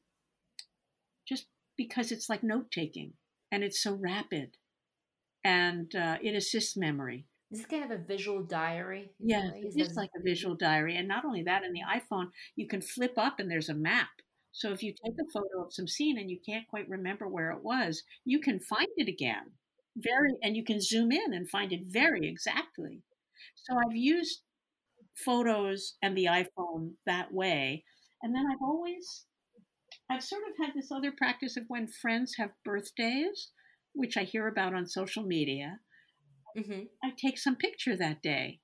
just 1.28 1.46
because 1.76 2.10
it's 2.10 2.28
like 2.28 2.42
note 2.42 2.70
taking 2.70 3.12
and 3.50 3.64
it's 3.64 3.82
so 3.82 3.94
rapid 3.94 4.56
and 5.44 5.94
uh, 5.94 6.18
it 6.22 6.34
assists 6.34 6.76
memory. 6.76 7.26
This 7.50 7.60
is 7.60 7.66
kind 7.66 7.84
of 7.84 7.90
a 7.90 8.02
visual 8.02 8.42
diary. 8.42 9.10
Yeah, 9.18 9.50
it 9.54 9.80
is 9.80 9.96
like 9.96 10.10
a 10.18 10.22
visual 10.22 10.54
diary. 10.54 10.96
And 10.96 11.08
not 11.08 11.24
only 11.24 11.42
that, 11.44 11.64
in 11.64 11.72
the 11.72 11.80
iPhone, 11.80 12.26
you 12.56 12.66
can 12.66 12.82
flip 12.82 13.14
up 13.16 13.40
and 13.40 13.50
there's 13.50 13.70
a 13.70 13.74
map. 13.74 14.08
So 14.52 14.70
if 14.72 14.82
you 14.82 14.92
take 14.92 15.14
a 15.14 15.30
photo 15.32 15.64
of 15.64 15.72
some 15.72 15.88
scene 15.88 16.18
and 16.18 16.30
you 16.30 16.38
can't 16.44 16.68
quite 16.68 16.88
remember 16.88 17.26
where 17.26 17.50
it 17.52 17.62
was, 17.62 18.02
you 18.24 18.40
can 18.40 18.60
find 18.60 18.88
it 18.96 19.08
again. 19.08 19.52
Very 19.96 20.34
and 20.42 20.56
you 20.56 20.64
can 20.64 20.80
zoom 20.80 21.10
in 21.10 21.32
and 21.32 21.48
find 21.48 21.72
it 21.72 21.84
very 21.84 22.28
exactly. 22.28 23.02
So 23.54 23.76
I've 23.76 23.96
used 23.96 24.42
photos 25.14 25.94
and 26.02 26.16
the 26.16 26.26
iPhone 26.26 26.92
that 27.06 27.32
way. 27.32 27.84
And 28.22 28.34
then 28.34 28.44
I've 28.50 28.62
always 28.62 29.24
I've 30.10 30.24
sort 30.24 30.42
of 30.48 30.64
had 30.64 30.74
this 30.74 30.90
other 30.90 31.12
practice 31.12 31.56
of 31.56 31.64
when 31.68 31.86
friends 31.86 32.36
have 32.38 32.50
birthdays, 32.64 33.50
which 33.92 34.16
I 34.16 34.24
hear 34.24 34.48
about 34.48 34.74
on 34.74 34.86
social 34.86 35.22
media, 35.22 35.80
mm-hmm. 36.56 36.84
I 37.04 37.12
take 37.16 37.38
some 37.38 37.56
picture 37.56 37.96
that 37.96 38.22
day 38.22 38.60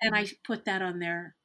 and 0.00 0.14
I 0.14 0.26
put 0.46 0.64
that 0.64 0.82
on 0.82 0.98
their 0.98 1.36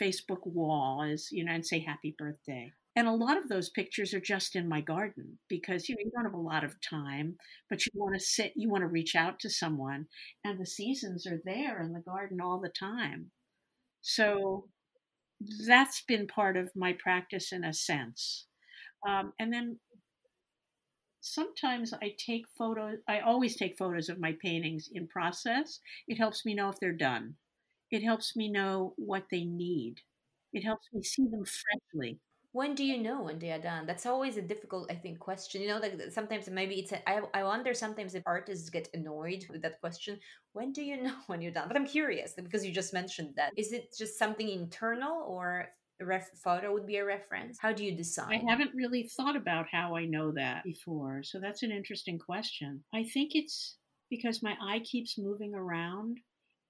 Facebook 0.00 0.46
wall 0.46 1.02
as, 1.02 1.28
you 1.30 1.44
know, 1.44 1.52
and 1.52 1.66
say 1.66 1.80
happy 1.80 2.14
birthday. 2.16 2.72
And 2.96 3.08
a 3.08 3.12
lot 3.12 3.36
of 3.36 3.48
those 3.48 3.70
pictures 3.70 4.14
are 4.14 4.20
just 4.20 4.54
in 4.54 4.68
my 4.68 4.80
garden 4.80 5.38
because 5.48 5.88
you 5.88 5.96
know 5.96 6.02
you 6.04 6.12
don't 6.14 6.24
have 6.30 6.34
a 6.34 6.36
lot 6.36 6.62
of 6.62 6.80
time, 6.80 7.36
but 7.68 7.84
you 7.84 7.92
want 7.94 8.14
to 8.14 8.20
sit, 8.20 8.52
you 8.54 8.70
want 8.70 8.82
to 8.82 8.88
reach 8.88 9.16
out 9.16 9.40
to 9.40 9.50
someone, 9.50 10.06
and 10.44 10.60
the 10.60 10.66
seasons 10.66 11.26
are 11.26 11.40
there 11.44 11.82
in 11.82 11.92
the 11.92 12.00
garden 12.00 12.40
all 12.40 12.60
the 12.60 12.68
time. 12.68 13.32
So 14.00 14.68
that's 15.66 16.02
been 16.06 16.28
part 16.28 16.56
of 16.56 16.70
my 16.76 16.92
practice 16.92 17.50
in 17.50 17.64
a 17.64 17.74
sense. 17.74 18.46
Um, 19.06 19.32
and 19.38 19.52
then 19.52 19.78
sometimes 21.20 21.92
I 21.94 22.14
take 22.18 22.46
photos, 22.56 22.98
I 23.08 23.20
always 23.20 23.56
take 23.56 23.78
photos 23.78 24.08
of 24.08 24.20
my 24.20 24.36
paintings 24.42 24.90
in 24.92 25.06
process. 25.06 25.80
It 26.06 26.16
helps 26.18 26.44
me 26.44 26.54
know 26.54 26.68
if 26.68 26.78
they're 26.78 26.92
done, 26.92 27.34
it 27.90 28.02
helps 28.02 28.36
me 28.36 28.50
know 28.50 28.94
what 28.96 29.24
they 29.30 29.44
need, 29.44 30.00
it 30.52 30.64
helps 30.64 30.86
me 30.92 31.02
see 31.02 31.26
them 31.26 31.44
freshly. 31.44 32.18
When 32.52 32.76
do 32.76 32.84
you 32.84 32.98
know 33.02 33.22
when 33.22 33.40
they 33.40 33.50
are 33.50 33.58
done? 33.58 33.84
That's 33.84 34.06
always 34.06 34.36
a 34.36 34.42
difficult 34.42 34.88
i 34.88 34.94
think 34.94 35.18
question. 35.18 35.60
You 35.60 35.68
know 35.68 35.78
like 35.78 36.00
sometimes 36.12 36.48
maybe 36.48 36.76
it's 36.76 36.92
a, 36.92 37.08
I, 37.08 37.22
I 37.34 37.42
wonder 37.42 37.74
sometimes 37.74 38.14
if 38.14 38.22
artists 38.26 38.70
get 38.70 38.88
annoyed 38.94 39.44
with 39.50 39.62
that 39.62 39.80
question 39.80 40.20
when 40.52 40.72
do 40.72 40.82
you 40.84 41.02
know 41.02 41.16
when 41.26 41.42
you're 41.42 41.50
done? 41.52 41.66
But 41.68 41.76
i'm 41.76 41.86
curious 41.86 42.34
because 42.34 42.64
you 42.64 42.72
just 42.72 42.92
mentioned 42.92 43.34
that. 43.36 43.52
Is 43.56 43.72
it 43.72 43.94
just 43.98 44.18
something 44.18 44.48
internal 44.48 45.24
or 45.26 45.68
ref 46.00 46.28
photo 46.42 46.72
would 46.72 46.86
be 46.86 46.96
a 46.96 47.04
reference 47.04 47.56
how 47.60 47.72
do 47.72 47.84
you 47.84 47.96
decide 47.96 48.32
i 48.32 48.50
haven't 48.50 48.74
really 48.74 49.08
thought 49.16 49.36
about 49.36 49.66
how 49.70 49.94
i 49.94 50.04
know 50.04 50.32
that 50.32 50.64
before 50.64 51.22
so 51.22 51.38
that's 51.38 51.62
an 51.62 51.70
interesting 51.70 52.18
question 52.18 52.82
i 52.92 53.04
think 53.04 53.30
it's 53.34 53.76
because 54.10 54.42
my 54.42 54.54
eye 54.60 54.80
keeps 54.80 55.16
moving 55.18 55.54
around 55.54 56.18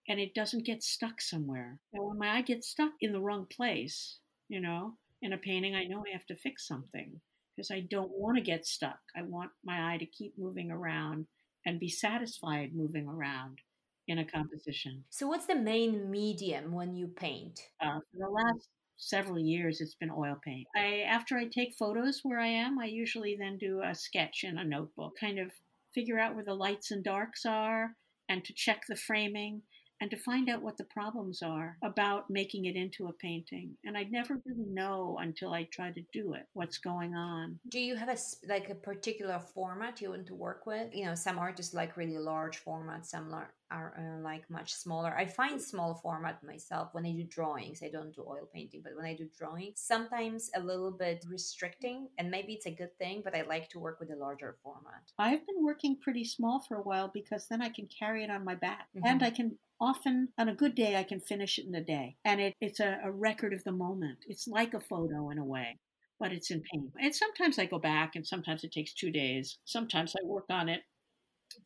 and 0.09 0.21
it 0.21 0.35
doesn't 0.35 0.67
get 0.67 0.83
stuck 0.83 1.21
somewhere 1.21 1.79
and 1.95 2.05
when 2.05 2.19
my 2.19 2.37
eye 2.37 2.43
gets 2.43 2.69
stuck 2.69 2.93
in 3.01 3.13
the 3.13 3.21
wrong 3.21 3.47
place 3.51 4.19
you 4.49 4.61
know 4.61 4.95
in 5.25 5.33
a 5.33 5.39
painting, 5.39 5.75
I 5.75 5.85
know 5.85 6.05
I 6.07 6.13
have 6.13 6.27
to 6.27 6.37
fix 6.37 6.69
something 6.69 7.19
because 7.57 7.71
I 7.71 7.81
don't 7.81 8.13
want 8.13 8.37
to 8.37 8.43
get 8.43 8.67
stuck. 8.67 8.99
I 9.17 9.23
want 9.23 9.51
my 9.65 9.95
eye 9.95 9.97
to 9.97 10.07
keep 10.07 10.35
moving 10.39 10.71
around 10.71 11.27
and 11.65 11.81
be 11.81 11.89
satisfied 11.89 12.75
moving 12.75 13.09
around 13.09 13.59
in 14.07 14.19
a 14.19 14.25
composition. 14.25 15.03
So, 15.09 15.27
what's 15.27 15.47
the 15.47 15.55
main 15.55 16.11
medium 16.11 16.73
when 16.73 16.95
you 16.95 17.09
paint? 17.09 17.59
Uh, 17.81 18.01
for 18.13 18.19
the 18.19 18.29
last 18.29 18.69
several 18.97 19.39
years, 19.39 19.81
it's 19.81 19.95
been 19.95 20.11
oil 20.11 20.37
paint. 20.45 20.67
I 20.75 21.05
after 21.09 21.37
I 21.37 21.47
take 21.47 21.75
photos 21.79 22.21
where 22.23 22.41
I 22.41 22.49
am, 22.49 22.79
I 22.79 22.87
usually 22.87 23.37
then 23.39 23.59
do 23.59 23.83
a 23.83 23.95
sketch 23.95 24.45
in 24.45 24.59
a 24.59 24.65
notebook, 24.65 25.15
kind 25.19 25.39
of 25.39 25.51
figure 25.95 26.19
out 26.19 26.35
where 26.35 26.45
the 26.45 26.55
lights 26.55 26.91
and 26.91 27.05
darks 27.05 27.47
are, 27.47 27.95
and 28.29 28.45
to 28.45 28.53
check 28.53 28.83
the 28.89 28.97
framing 28.97 29.63
and 30.01 30.11
to 30.11 30.17
find 30.19 30.51
out 30.51 30.63
what 30.63 30.77
the 30.77 30.85
problems 30.85 31.41
are 31.41 31.77
about 31.83 32.29
making 32.29 32.67
it 32.67 32.77
into 32.77 33.07
a 33.07 33.13
painting. 33.13 33.71
And 33.85 33.97
I'd 33.97 34.11
never 34.11 34.41
really 34.45 34.69
know 34.69 35.19
until 35.21 35.55
I 35.55 35.65
try 35.65 35.93
to 35.93 36.03
do 36.13 36.35
it 36.35 36.47
what's 36.53 36.79
going 36.79 37.15
on. 37.15 37.59
Do 37.71 37.79
you 37.79 37.97
have 37.97 38.09
a 38.09 38.17
like 38.47 38.71
a 38.71 38.75
particular 38.75 39.41
format 39.55 40.01
you 40.01 40.11
want 40.11 40.27
to 40.27 40.35
work 40.35 40.67
with? 40.67 40.89
You 40.93 41.07
know, 41.07 41.15
some 41.15 41.39
artists 41.39 41.75
like 41.75 41.97
really 41.97 42.19
large 42.19 42.63
formats, 42.65 43.07
some 43.07 43.31
are 43.71 43.95
uh, 43.99 44.23
like 44.23 44.49
much 44.51 44.75
smaller. 44.75 45.15
I 45.17 45.27
find 45.27 45.61
small 45.61 45.95
format 45.95 46.43
myself 46.45 46.91
when 46.93 47.07
I 47.07 47.13
do 47.13 47.25
drawings. 47.25 47.83
I 47.83 47.89
don't 47.89 48.15
do 48.15 48.25
oil 48.27 48.49
painting, 48.53 48.83
but 48.83 48.97
when 48.97 49.05
I 49.05 49.15
do 49.15 49.29
drawings, 49.37 49.81
sometimes 49.81 50.51
a 50.55 50.61
little 50.61 50.91
bit 50.91 51.25
restricting, 51.29 52.09
and 52.19 52.31
maybe 52.31 52.55
it's 52.55 52.67
a 52.67 52.71
good 52.71 52.97
thing, 52.99 53.23
but 53.25 53.37
I 53.37 53.43
like 53.43 53.69
to 53.71 53.79
work 53.79 54.01
with 54.01 54.11
a 54.11 54.17
larger 54.17 54.57
format. 54.63 55.03
I've 55.19 55.47
been 55.47 55.65
working 55.65 55.97
pretty 56.01 56.25
small 56.25 56.61
for 56.61 56.77
a 56.77 56.83
while 56.83 57.11
because 57.13 57.47
then 57.49 57.63
I 57.63 57.69
can 57.69 57.87
carry 57.87 58.25
it 58.25 58.31
on 58.31 58.45
my 58.45 58.55
back 58.55 58.89
mm-hmm. 58.97 59.07
and 59.07 59.23
I 59.23 59.31
can 59.31 59.59
often 59.81 60.29
on 60.39 60.49
a 60.49 60.55
good 60.55 60.75
day 60.75 60.97
i 60.97 61.03
can 61.03 61.21
finish 61.21 61.59
it 61.59 61.67
in 61.67 61.75
a 61.75 61.83
day 61.83 62.17
and 62.25 62.41
it, 62.41 62.55
it's 62.61 62.81
a, 62.81 62.99
a 63.05 63.11
record 63.11 63.53
of 63.53 63.65
the 63.65 63.73
moment 63.73 64.19
it's 64.29 64.47
like 64.47 64.73
a 64.73 64.81
photo 64.81 65.31
in 65.31 65.39
a 65.39 65.45
way 65.45 65.77
but 66.21 66.33
it's 66.33 66.51
in 66.51 66.63
paint 66.73 66.93
and 67.01 67.15
sometimes 67.15 67.59
i 67.59 67.67
go 67.67 67.79
back 67.79 68.15
and 68.15 68.27
sometimes 68.27 68.63
it 68.63 68.73
takes 68.73 68.95
two 68.95 69.11
days 69.11 69.59
sometimes 69.65 70.15
i 70.15 70.25
work 70.25 70.47
on 70.49 70.69
it 70.69 70.83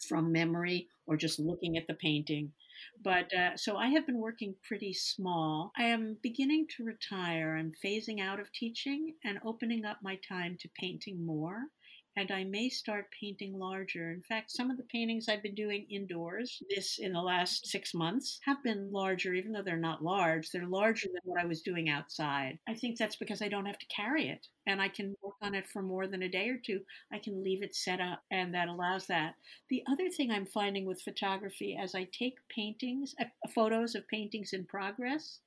from 0.09 0.33
memory 0.33 0.89
or 1.07 1.17
just 1.17 1.39
looking 1.39 1.77
at 1.77 1.87
the 1.87 1.95
painting. 1.95 2.53
But 3.03 3.33
uh, 3.35 3.57
so 3.57 3.77
I 3.77 3.89
have 3.89 4.07
been 4.07 4.19
working 4.19 4.55
pretty 4.63 4.93
small. 4.93 5.73
I 5.77 5.85
am 5.85 6.17
beginning 6.23 6.67
to 6.77 6.85
retire. 6.85 7.57
I'm 7.57 7.73
phasing 7.85 8.21
out 8.21 8.41
of 8.41 8.53
teaching 8.53 9.15
and 9.25 9.39
opening 9.45 9.85
up 9.85 9.99
my 10.03 10.19
time 10.29 10.57
to 10.61 10.69
painting 10.79 11.25
more 11.25 11.65
and 12.19 12.33
I 12.33 12.43
may 12.43 12.69
start 12.69 13.13
painting 13.13 13.57
larger. 13.57 14.11
In 14.11 14.23
fact, 14.23 14.51
some 14.51 14.73
of 14.73 14.77
the 14.77 14.83
paintings 14.83 15.29
I've 15.29 15.43
been 15.43 15.55
doing 15.55 15.87
indoors 15.89 16.61
this 16.69 16.99
in 16.99 17.13
the 17.13 17.23
last 17.23 17.69
six 17.69 17.95
months 17.95 18.41
have 18.45 18.61
been 18.65 18.91
larger, 18.91 19.35
even 19.35 19.53
though 19.53 19.63
they're 19.63 19.77
not 19.77 20.03
large. 20.03 20.51
They're 20.51 20.67
larger 20.67 21.07
than 21.07 21.21
what 21.23 21.41
I 21.41 21.47
was 21.47 21.63
doing 21.63 21.89
outside. 21.89 22.59
I 22.69 22.75
think 22.75 22.99
that's 22.99 23.15
because 23.15 23.41
I 23.41 23.49
don't 23.49 23.67
have 23.67 23.79
to 23.79 23.87
carry 23.87 24.29
it 24.31 24.49
and 24.67 24.83
I 24.83 24.89
can 24.89 25.15
work 25.23 25.37
on 25.43 25.55
it 25.55 25.69
for 25.69 25.81
more 25.81 26.09
than 26.09 26.23
a 26.25 26.29
day 26.29 26.49
or 26.49 26.59
two. 26.59 26.81
I 27.13 27.21
can 27.21 27.45
leave 27.45 27.63
it 27.63 27.77
set 27.77 28.01
up, 28.01 28.25
and 28.33 28.53
that 28.53 28.67
allows 28.67 29.07
that. 29.07 29.37
The 29.71 29.85
other 29.89 30.11
thing 30.11 30.33
I'm 30.33 30.47
finding 30.47 30.87
with 30.87 31.01
photography 31.01 31.79
as 31.81 31.95
I 31.95 32.09
take 32.13 32.39
paintings, 32.49 33.15
uh, 33.21 33.27
photos 33.55 33.95
of 33.95 34.09
paintings 34.09 34.53
in 34.53 34.65
progress, 34.65 35.39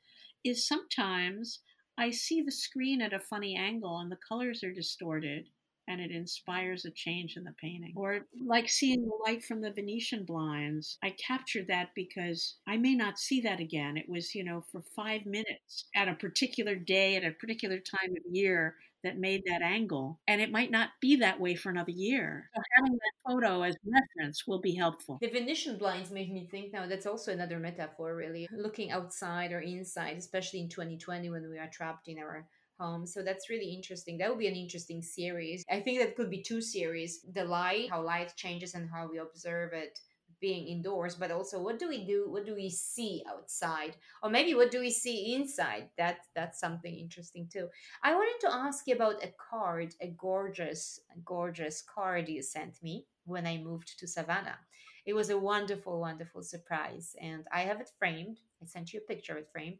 is 0.45 0.65
sometimes 0.65 1.59
I 1.97 2.11
see 2.11 2.41
the 2.41 2.51
screen 2.51 3.01
at 3.01 3.11
a 3.13 3.19
funny 3.19 3.57
angle 3.57 3.99
and 3.99 4.09
the 4.09 4.15
colors 4.15 4.63
are 4.63 4.71
distorted 4.71 5.49
and 5.87 5.99
it 5.99 6.11
inspires 6.11 6.85
a 6.85 6.91
change 6.91 7.35
in 7.37 7.43
the 7.43 7.53
painting. 7.61 7.93
Or 7.95 8.21
like 8.45 8.69
seeing 8.69 9.03
the 9.03 9.17
light 9.25 9.43
from 9.43 9.61
the 9.61 9.71
Venetian 9.71 10.25
blinds, 10.25 10.97
I 11.03 11.11
captured 11.11 11.67
that 11.67 11.89
because 11.95 12.57
I 12.67 12.77
may 12.77 12.95
not 12.95 13.19
see 13.19 13.41
that 13.41 13.59
again. 13.59 13.97
It 13.97 14.09
was, 14.09 14.35
you 14.35 14.43
know, 14.43 14.63
for 14.71 14.81
five 14.95 15.25
minutes 15.25 15.85
at 15.95 16.07
a 16.07 16.15
particular 16.15 16.75
day, 16.75 17.15
at 17.15 17.23
a 17.23 17.31
particular 17.31 17.77
time 17.77 18.11
of 18.11 18.33
year 18.33 18.75
that 19.03 19.17
made 19.17 19.43
that 19.47 19.61
angle. 19.61 20.19
And 20.27 20.41
it 20.41 20.51
might 20.51 20.71
not 20.71 20.89
be 21.01 21.15
that 21.17 21.39
way 21.39 21.55
for 21.55 21.69
another 21.69 21.91
year. 21.91 22.49
So 22.55 22.61
having 22.75 22.93
that 22.93 23.31
photo 23.31 23.61
as 23.63 23.75
reference 23.85 24.45
will 24.47 24.61
be 24.61 24.75
helpful. 24.75 25.17
The 25.21 25.29
Venetian 25.29 25.77
blinds 25.77 26.11
made 26.11 26.31
me 26.31 26.47
think 26.49 26.71
now 26.71 26.85
that's 26.87 27.05
also 27.05 27.31
another 27.31 27.59
metaphor, 27.59 28.15
really. 28.15 28.47
Looking 28.51 28.91
outside 28.91 29.51
or 29.51 29.59
inside, 29.59 30.17
especially 30.17 30.61
in 30.61 30.69
2020 30.69 31.29
when 31.29 31.49
we 31.49 31.57
are 31.57 31.69
trapped 31.69 32.07
in 32.07 32.19
our 32.19 32.47
um, 32.81 33.05
so 33.05 33.21
that's 33.21 33.49
really 33.49 33.73
interesting. 33.73 34.17
That 34.17 34.29
would 34.29 34.39
be 34.39 34.47
an 34.47 34.55
interesting 34.55 35.01
series. 35.01 35.63
I 35.69 35.79
think 35.79 35.99
that 35.99 36.15
could 36.15 36.29
be 36.29 36.41
two 36.41 36.61
series: 36.61 37.21
the 37.33 37.45
light, 37.45 37.89
how 37.91 38.01
light 38.01 38.33
changes, 38.35 38.73
and 38.73 38.89
how 38.89 39.07
we 39.09 39.19
observe 39.19 39.73
it 39.73 39.99
being 40.41 40.67
indoors. 40.67 41.15
But 41.15 41.29
also, 41.31 41.61
what 41.61 41.77
do 41.77 41.87
we 41.87 42.03
do? 42.05 42.25
What 42.27 42.45
do 42.45 42.55
we 42.55 42.69
see 42.69 43.23
outside, 43.29 43.95
or 44.23 44.29
maybe 44.29 44.55
what 44.55 44.71
do 44.71 44.79
we 44.79 44.89
see 44.89 45.35
inside? 45.35 45.89
That 45.97 46.25
that's 46.35 46.59
something 46.59 46.93
interesting 46.93 47.47
too. 47.53 47.67
I 48.03 48.15
wanted 48.15 48.39
to 48.47 48.53
ask 48.53 48.87
you 48.87 48.95
about 48.95 49.23
a 49.23 49.33
card, 49.49 49.93
a 50.01 50.07
gorgeous, 50.07 50.99
gorgeous 51.23 51.83
card 51.83 52.27
you 52.29 52.41
sent 52.41 52.81
me 52.81 53.05
when 53.25 53.45
I 53.45 53.57
moved 53.59 53.99
to 53.99 54.07
Savannah. 54.07 54.57
It 55.05 55.13
was 55.13 55.29
a 55.29 55.37
wonderful, 55.37 55.99
wonderful 55.99 56.43
surprise, 56.43 57.15
and 57.19 57.45
I 57.51 57.61
have 57.61 57.81
it 57.81 57.89
framed. 57.97 58.37
I 58.61 58.65
sent 58.65 58.93
you 58.93 58.99
a 58.99 59.07
picture 59.11 59.33
of 59.33 59.39
it 59.39 59.49
framed. 59.51 59.77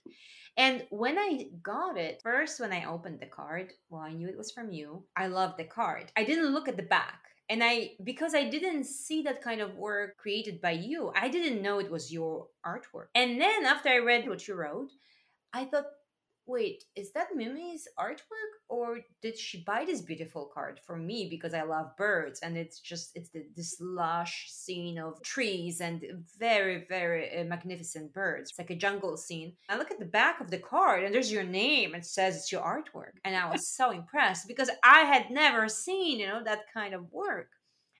And 0.58 0.86
when 0.90 1.18
I 1.18 1.48
got 1.62 1.98
it, 1.98 2.22
first 2.24 2.60
when 2.60 2.74
I 2.74 2.86
opened 2.86 3.20
the 3.20 3.28
card, 3.28 3.74
well, 3.90 4.02
I 4.02 4.14
knew 4.14 4.28
it 4.28 4.38
was 4.38 4.52
from 4.52 4.72
you. 4.72 5.04
I 5.16 5.28
loved 5.28 5.58
the 5.58 5.64
card. 5.64 6.12
I 6.18 6.24
didn't 6.24 6.54
look 6.54 6.68
at 6.68 6.78
the 6.78 6.84
back. 6.84 7.22
And 7.50 7.64
I, 7.64 7.92
because 8.04 8.34
I 8.34 8.50
didn't 8.50 8.86
see 8.86 9.24
that 9.24 9.44
kind 9.44 9.62
of 9.62 9.76
work 9.76 10.18
created 10.18 10.62
by 10.62 10.72
you, 10.72 11.12
I 11.16 11.28
didn't 11.28 11.62
know 11.62 11.80
it 11.80 11.92
was 11.92 12.12
your 12.12 12.48
artwork. 12.66 13.08
And 13.14 13.40
then 13.40 13.66
after 13.66 13.90
I 13.90 13.98
read 13.98 14.28
what 14.28 14.48
you 14.48 14.56
wrote, 14.56 14.90
I 15.54 15.66
thought, 15.66 15.86
wait, 16.52 16.84
is 16.96 17.14
that 17.14 17.36
Mimi's 17.36 17.88
artwork? 17.98 18.52
Or 18.68 19.00
did 19.22 19.38
she 19.38 19.64
buy 19.64 19.86
this 19.86 20.02
beautiful 20.02 20.50
card 20.54 20.80
for 20.86 20.98
me 20.98 21.28
because 21.30 21.54
I 21.54 21.64
love 21.64 21.96
birds 21.98 22.42
and 22.42 22.58
it's 22.58 22.80
just, 22.80 23.12
it's 23.16 23.30
the, 23.30 23.46
this 23.56 23.78
lush 23.80 24.48
scene 24.50 25.00
of 25.00 25.22
trees 25.24 25.80
and 25.82 26.04
very, 26.38 26.86
very 26.90 27.40
uh, 27.40 27.46
magnificent 27.46 28.14
birds. 28.14 28.50
It's 28.50 28.60
like 28.60 28.70
a 28.70 28.76
jungle 28.76 29.18
scene. 29.18 29.54
I 29.70 29.78
look 29.78 29.92
at 29.92 30.00
the 30.00 30.06
back 30.06 30.42
of 30.42 30.52
the 30.52 30.60
card 30.60 31.04
and 31.04 31.14
there's 31.14 31.32
your 31.32 31.44
name. 31.44 31.96
It 31.96 32.06
says 32.06 32.36
it's 32.36 32.52
your 32.52 32.62
artwork. 32.62 33.14
And 33.24 33.36
I 33.36 33.50
was 33.50 33.76
so 33.76 33.92
impressed 33.92 34.48
because 34.48 34.70
I 34.84 35.02
had 35.02 35.32
never 35.32 35.70
seen, 35.70 36.20
you 36.20 36.28
know, 36.28 36.44
that 36.44 36.72
kind 36.74 36.94
of 36.94 37.12
work. 37.12 37.48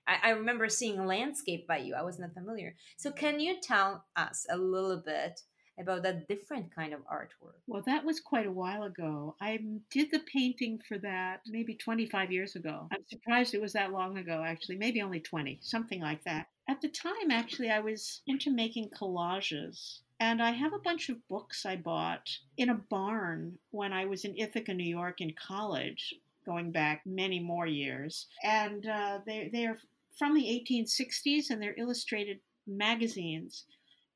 I, 0.06 0.30
remember 0.30 0.68
seeing 0.68 1.06
landscape 1.06 1.68
by 1.68 1.78
you. 1.78 1.94
I 1.94 2.02
was 2.02 2.18
not 2.18 2.34
familiar. 2.34 2.74
So, 2.96 3.12
can 3.12 3.38
you 3.38 3.56
tell 3.62 4.04
us 4.16 4.44
a 4.50 4.56
little 4.56 5.00
bit 5.04 5.40
about 5.78 6.02
that 6.02 6.28
different 6.28 6.74
kind 6.74 6.92
of 6.92 7.00
artwork? 7.00 7.56
Well, 7.66 7.82
that 7.86 8.04
was 8.04 8.20
quite 8.20 8.46
a 8.46 8.52
while 8.52 8.84
ago. 8.84 9.36
I 9.40 9.58
did 9.90 10.10
the 10.10 10.20
painting 10.32 10.78
for 10.86 10.98
that 10.98 11.40
maybe 11.46 11.74
25 11.74 12.30
years 12.32 12.56
ago. 12.56 12.88
I'm 12.92 13.04
surprised 13.08 13.54
it 13.54 13.60
was 13.60 13.72
that 13.72 13.92
long 13.92 14.18
ago, 14.18 14.42
actually, 14.46 14.76
maybe 14.76 15.02
only 15.02 15.20
20, 15.20 15.58
something 15.62 16.00
like 16.00 16.22
that. 16.24 16.46
At 16.68 16.80
the 16.80 16.88
time, 16.88 17.30
actually, 17.30 17.70
I 17.70 17.80
was 17.80 18.22
into 18.26 18.50
making 18.50 18.90
collages. 18.90 19.98
And 20.20 20.40
I 20.40 20.52
have 20.52 20.72
a 20.72 20.78
bunch 20.78 21.08
of 21.08 21.26
books 21.26 21.66
I 21.66 21.74
bought 21.74 22.30
in 22.56 22.68
a 22.68 22.74
barn 22.74 23.58
when 23.72 23.92
I 23.92 24.04
was 24.04 24.24
in 24.24 24.36
Ithaca, 24.36 24.72
New 24.72 24.84
York, 24.84 25.20
in 25.20 25.34
college, 25.34 26.14
going 26.46 26.70
back 26.70 27.02
many 27.04 27.40
more 27.40 27.66
years. 27.66 28.28
And 28.44 28.86
uh, 28.86 29.18
they, 29.26 29.50
they're 29.52 29.78
from 30.16 30.34
the 30.34 30.64
1860s 30.70 31.50
and 31.50 31.60
they're 31.60 31.74
illustrated 31.76 32.38
magazines. 32.66 33.64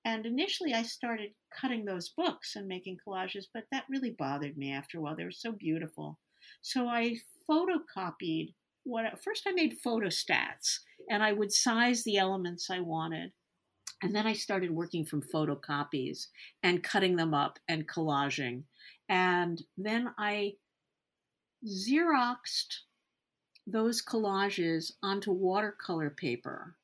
And 0.07 0.25
initially, 0.25 0.73
I 0.73 0.85
started 0.85 1.33
cutting 1.61 1.85
those 1.85 2.11
books 2.11 2.55
and 2.55 2.69
making 2.69 2.99
collages, 3.05 3.47
but 3.53 3.65
that 3.73 3.87
really 3.91 4.11
bothered 4.11 4.57
me 4.57 4.73
after 4.73 4.99
a 4.99 5.01
while. 5.01 5.17
They 5.17 5.25
were 5.25 5.33
so 5.33 5.51
beautiful. 5.51 6.21
So 6.63 6.87
I 6.87 7.17
photocopied 7.51 8.55
what 8.85 9.21
first 9.25 9.49
I 9.49 9.51
made 9.51 9.83
photostats 9.85 10.79
and 11.11 11.25
I 11.25 11.33
would 11.33 11.53
size 11.53 12.05
the 12.05 12.19
elements 12.19 12.71
I 12.71 12.79
wanted. 12.79 13.33
And 14.01 14.15
then 14.15 14.29
I 14.29 14.35
started 14.35 14.71
working 14.71 15.05
from 15.05 15.23
photocopies 15.23 16.29
and 16.63 16.85
cutting 16.85 17.17
them 17.17 17.35
up 17.35 17.59
and 17.67 17.89
collaging. 17.89 18.63
And 19.09 19.61
then 19.77 20.15
I 20.17 20.53
Xeroxed 21.67 22.83
those 23.67 24.05
collages 24.05 24.93
onto 25.03 25.33
watercolor 25.33 26.11
paper. 26.11 26.77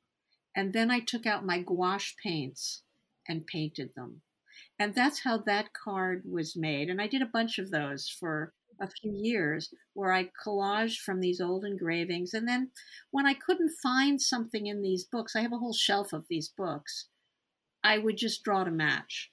And 0.56 0.72
then 0.72 0.90
I 0.90 0.98
took 0.98 1.24
out 1.24 1.46
my 1.46 1.60
gouache 1.60 2.16
paints 2.20 2.82
and 3.28 3.46
painted 3.46 3.90
them. 3.94 4.22
And 4.78 4.94
that's 4.94 5.20
how 5.20 5.38
that 5.38 5.72
card 5.72 6.24
was 6.30 6.56
made. 6.56 6.88
And 6.88 7.00
I 7.00 7.06
did 7.06 7.22
a 7.22 7.26
bunch 7.26 7.58
of 7.58 7.70
those 7.70 8.08
for 8.08 8.52
a 8.80 8.88
few 8.88 9.12
years 9.14 9.72
where 9.94 10.12
I 10.12 10.30
collaged 10.44 10.98
from 10.98 11.20
these 11.20 11.40
old 11.40 11.64
engravings. 11.64 12.34
And 12.34 12.48
then 12.48 12.70
when 13.10 13.26
I 13.26 13.34
couldn't 13.34 13.76
find 13.82 14.20
something 14.20 14.66
in 14.66 14.82
these 14.82 15.04
books, 15.04 15.36
I 15.36 15.40
have 15.42 15.52
a 15.52 15.58
whole 15.58 15.72
shelf 15.72 16.12
of 16.12 16.26
these 16.28 16.48
books, 16.48 17.06
I 17.84 17.98
would 17.98 18.16
just 18.16 18.42
draw 18.42 18.64
to 18.64 18.70
match 18.70 19.30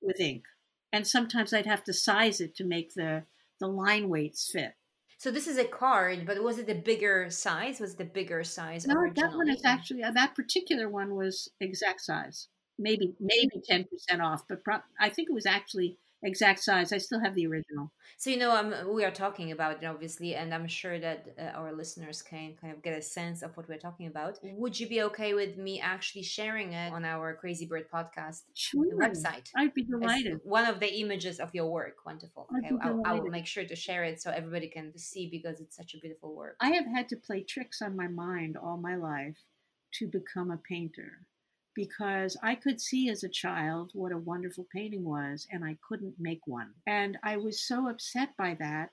with 0.00 0.20
ink. 0.20 0.44
And 0.92 1.06
sometimes 1.06 1.52
I'd 1.52 1.66
have 1.66 1.84
to 1.84 1.92
size 1.92 2.40
it 2.40 2.54
to 2.56 2.64
make 2.64 2.94
the, 2.94 3.24
the 3.60 3.66
line 3.66 4.08
weights 4.08 4.50
fit. 4.50 4.74
So 5.18 5.30
this 5.30 5.46
is 5.46 5.58
a 5.58 5.64
card, 5.64 6.26
but 6.26 6.42
was 6.42 6.58
it 6.58 6.66
the 6.66 6.74
bigger 6.74 7.30
size? 7.30 7.80
Was 7.80 7.96
the 7.96 8.04
bigger 8.04 8.44
size? 8.44 8.86
No, 8.86 8.94
that 9.14 9.34
one 9.34 9.48
is 9.48 9.64
actually 9.64 10.02
uh, 10.02 10.10
that 10.12 10.34
particular 10.34 10.88
one 10.88 11.14
was 11.14 11.48
exact 11.60 12.02
size 12.02 12.48
maybe 12.78 13.14
maybe 13.20 13.62
10% 13.70 13.86
off 14.20 14.42
but 14.48 14.62
pro- 14.64 14.82
i 15.00 15.08
think 15.08 15.28
it 15.28 15.34
was 15.34 15.46
actually 15.46 15.98
exact 16.24 16.62
size. 16.62 16.92
I 16.92 16.98
still 16.98 17.20
have 17.20 17.34
the 17.34 17.46
original. 17.46 17.92
So 18.16 18.30
you 18.30 18.38
know, 18.38 18.54
um, 18.54 18.74
we 18.92 19.04
are 19.04 19.10
talking 19.10 19.52
about 19.52 19.82
it 19.82 19.86
obviously, 19.86 20.34
and 20.34 20.54
I'm 20.54 20.66
sure 20.66 20.98
that 20.98 21.26
uh, 21.38 21.58
our 21.58 21.72
listeners 21.72 22.22
can 22.22 22.54
kind 22.60 22.72
of 22.72 22.82
get 22.82 22.98
a 22.98 23.02
sense 23.02 23.42
of 23.42 23.56
what 23.56 23.68
we're 23.68 23.78
talking 23.78 24.06
about. 24.06 24.38
Would 24.42 24.78
you 24.78 24.88
be 24.88 25.02
okay 25.02 25.34
with 25.34 25.56
me 25.56 25.80
actually 25.80 26.22
sharing 26.22 26.72
it 26.72 26.92
on 26.92 27.04
our 27.04 27.34
Crazy 27.34 27.66
Bird 27.66 27.86
podcast 27.92 28.42
sure. 28.54 28.86
website? 28.94 29.50
I'd 29.56 29.74
be 29.74 29.84
delighted. 29.84 30.40
one 30.44 30.66
of 30.66 30.80
the 30.80 30.92
images 31.00 31.38
of 31.38 31.50
your 31.52 31.66
work. 31.66 31.96
Wonderful. 32.06 32.48
Okay, 32.58 32.74
I, 32.82 33.10
I 33.10 33.12
will 33.14 33.30
make 33.30 33.46
sure 33.46 33.64
to 33.64 33.76
share 33.76 34.04
it 34.04 34.20
so 34.22 34.30
everybody 34.30 34.68
can 34.68 34.96
see 34.96 35.28
because 35.30 35.60
it's 35.60 35.76
such 35.76 35.94
a 35.94 35.98
beautiful 35.98 36.34
work. 36.34 36.56
I 36.60 36.70
have 36.70 36.86
had 36.86 37.08
to 37.10 37.16
play 37.16 37.42
tricks 37.42 37.82
on 37.82 37.96
my 37.96 38.08
mind 38.08 38.56
all 38.56 38.76
my 38.76 38.96
life 38.96 39.38
to 39.98 40.08
become 40.08 40.50
a 40.50 40.56
painter 40.56 41.26
because 41.74 42.36
I 42.42 42.54
could 42.54 42.80
see 42.80 43.08
as 43.08 43.24
a 43.24 43.28
child 43.28 43.90
what 43.92 44.12
a 44.12 44.18
wonderful 44.18 44.66
painting 44.72 45.04
was, 45.04 45.46
and 45.50 45.64
I 45.64 45.76
couldn't 45.86 46.14
make 46.18 46.46
one. 46.46 46.74
And 46.86 47.18
I 47.22 47.36
was 47.36 47.60
so 47.60 47.88
upset 47.88 48.36
by 48.36 48.54
that, 48.54 48.90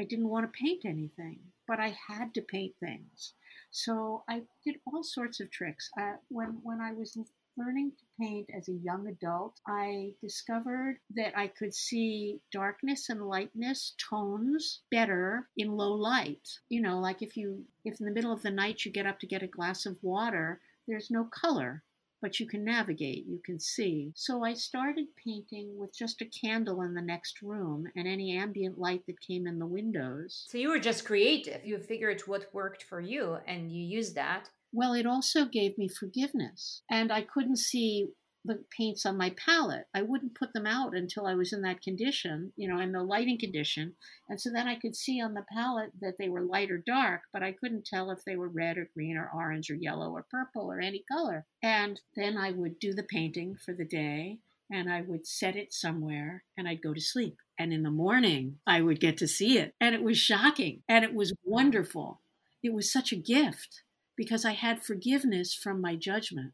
I 0.00 0.04
didn't 0.04 0.28
want 0.28 0.46
to 0.46 0.58
paint 0.58 0.84
anything, 0.84 1.40
but 1.66 1.80
I 1.80 1.96
had 2.08 2.32
to 2.34 2.42
paint 2.42 2.76
things. 2.78 3.34
So 3.70 4.22
I 4.28 4.42
did 4.64 4.76
all 4.86 5.02
sorts 5.02 5.40
of 5.40 5.50
tricks. 5.50 5.90
Uh, 6.00 6.14
when 6.28 6.60
when 6.62 6.80
I 6.80 6.92
was 6.92 7.18
learning 7.56 7.90
to 7.98 8.04
paint 8.20 8.48
as 8.56 8.68
a 8.68 8.72
young 8.72 9.08
adult, 9.08 9.60
I 9.66 10.14
discovered 10.22 11.00
that 11.16 11.36
I 11.36 11.48
could 11.48 11.74
see 11.74 12.40
darkness 12.52 13.08
and 13.08 13.28
lightness, 13.28 13.94
tones 13.98 14.82
better 14.90 15.48
in 15.56 15.76
low 15.76 15.92
light. 15.92 16.60
You 16.68 16.80
know, 16.80 17.00
like 17.00 17.20
if 17.20 17.36
you 17.36 17.64
if 17.84 17.98
in 17.98 18.06
the 18.06 18.12
middle 18.12 18.32
of 18.32 18.42
the 18.42 18.50
night 18.50 18.84
you 18.84 18.92
get 18.92 19.06
up 19.06 19.18
to 19.20 19.26
get 19.26 19.42
a 19.42 19.48
glass 19.48 19.84
of 19.84 20.02
water, 20.02 20.60
there's 20.86 21.10
no 21.10 21.24
color 21.24 21.82
but 22.20 22.40
you 22.40 22.46
can 22.46 22.64
navigate, 22.64 23.26
you 23.26 23.40
can 23.44 23.58
see. 23.58 24.12
So 24.14 24.44
I 24.44 24.54
started 24.54 25.06
painting 25.24 25.76
with 25.78 25.96
just 25.96 26.20
a 26.20 26.26
candle 26.26 26.82
in 26.82 26.94
the 26.94 27.02
next 27.02 27.42
room 27.42 27.86
and 27.96 28.06
any 28.06 28.36
ambient 28.36 28.78
light 28.78 29.02
that 29.06 29.20
came 29.20 29.46
in 29.46 29.58
the 29.58 29.66
windows. 29.66 30.44
So 30.48 30.58
you 30.58 30.68
were 30.68 30.78
just 30.78 31.04
creative. 31.04 31.64
You 31.64 31.78
figured 31.78 32.22
what 32.26 32.52
worked 32.52 32.82
for 32.82 33.00
you 33.00 33.38
and 33.46 33.70
you 33.70 33.84
used 33.84 34.14
that. 34.16 34.50
Well, 34.72 34.92
it 34.92 35.06
also 35.06 35.46
gave 35.46 35.78
me 35.78 35.88
forgiveness. 35.88 36.82
And 36.90 37.10
I 37.10 37.22
couldn't 37.22 37.58
see 37.58 38.08
the 38.48 38.64
paints 38.76 39.06
on 39.06 39.16
my 39.16 39.30
palette. 39.30 39.86
I 39.94 40.02
wouldn't 40.02 40.34
put 40.34 40.52
them 40.52 40.66
out 40.66 40.96
until 40.96 41.26
I 41.26 41.34
was 41.34 41.52
in 41.52 41.62
that 41.62 41.80
condition, 41.80 42.52
you 42.56 42.68
know, 42.68 42.80
in 42.80 42.92
the 42.92 43.02
lighting 43.02 43.38
condition. 43.38 43.94
And 44.28 44.40
so 44.40 44.50
then 44.50 44.66
I 44.66 44.74
could 44.74 44.96
see 44.96 45.20
on 45.20 45.34
the 45.34 45.44
palette 45.52 45.92
that 46.00 46.14
they 46.18 46.28
were 46.28 46.42
light 46.42 46.70
or 46.70 46.78
dark, 46.78 47.22
but 47.32 47.42
I 47.42 47.52
couldn't 47.52 47.86
tell 47.86 48.10
if 48.10 48.24
they 48.24 48.36
were 48.36 48.48
red 48.48 48.76
or 48.76 48.90
green 48.92 49.16
or 49.16 49.30
orange 49.32 49.70
or 49.70 49.74
yellow 49.74 50.10
or 50.10 50.26
purple 50.28 50.72
or 50.72 50.80
any 50.80 51.04
color. 51.10 51.46
And 51.62 52.00
then 52.16 52.36
I 52.36 52.50
would 52.50 52.80
do 52.80 52.92
the 52.92 53.04
painting 53.04 53.56
for 53.64 53.72
the 53.72 53.84
day 53.84 54.38
and 54.70 54.90
I 54.92 55.02
would 55.02 55.26
set 55.26 55.56
it 55.56 55.72
somewhere 55.72 56.44
and 56.56 56.68
I'd 56.68 56.82
go 56.82 56.92
to 56.92 57.00
sleep. 57.00 57.36
And 57.58 57.72
in 57.72 57.82
the 57.82 57.90
morning, 57.90 58.56
I 58.66 58.80
would 58.80 59.00
get 59.00 59.16
to 59.18 59.28
see 59.28 59.58
it. 59.58 59.74
And 59.80 59.94
it 59.94 60.02
was 60.02 60.18
shocking 60.18 60.82
and 60.88 61.04
it 61.04 61.14
was 61.14 61.32
wonderful. 61.44 62.20
It 62.62 62.72
was 62.72 62.92
such 62.92 63.12
a 63.12 63.16
gift 63.16 63.82
because 64.16 64.44
I 64.44 64.52
had 64.52 64.82
forgiveness 64.82 65.54
from 65.54 65.80
my 65.80 65.94
judgment. 65.94 66.52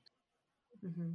Mm-hmm. 0.84 1.12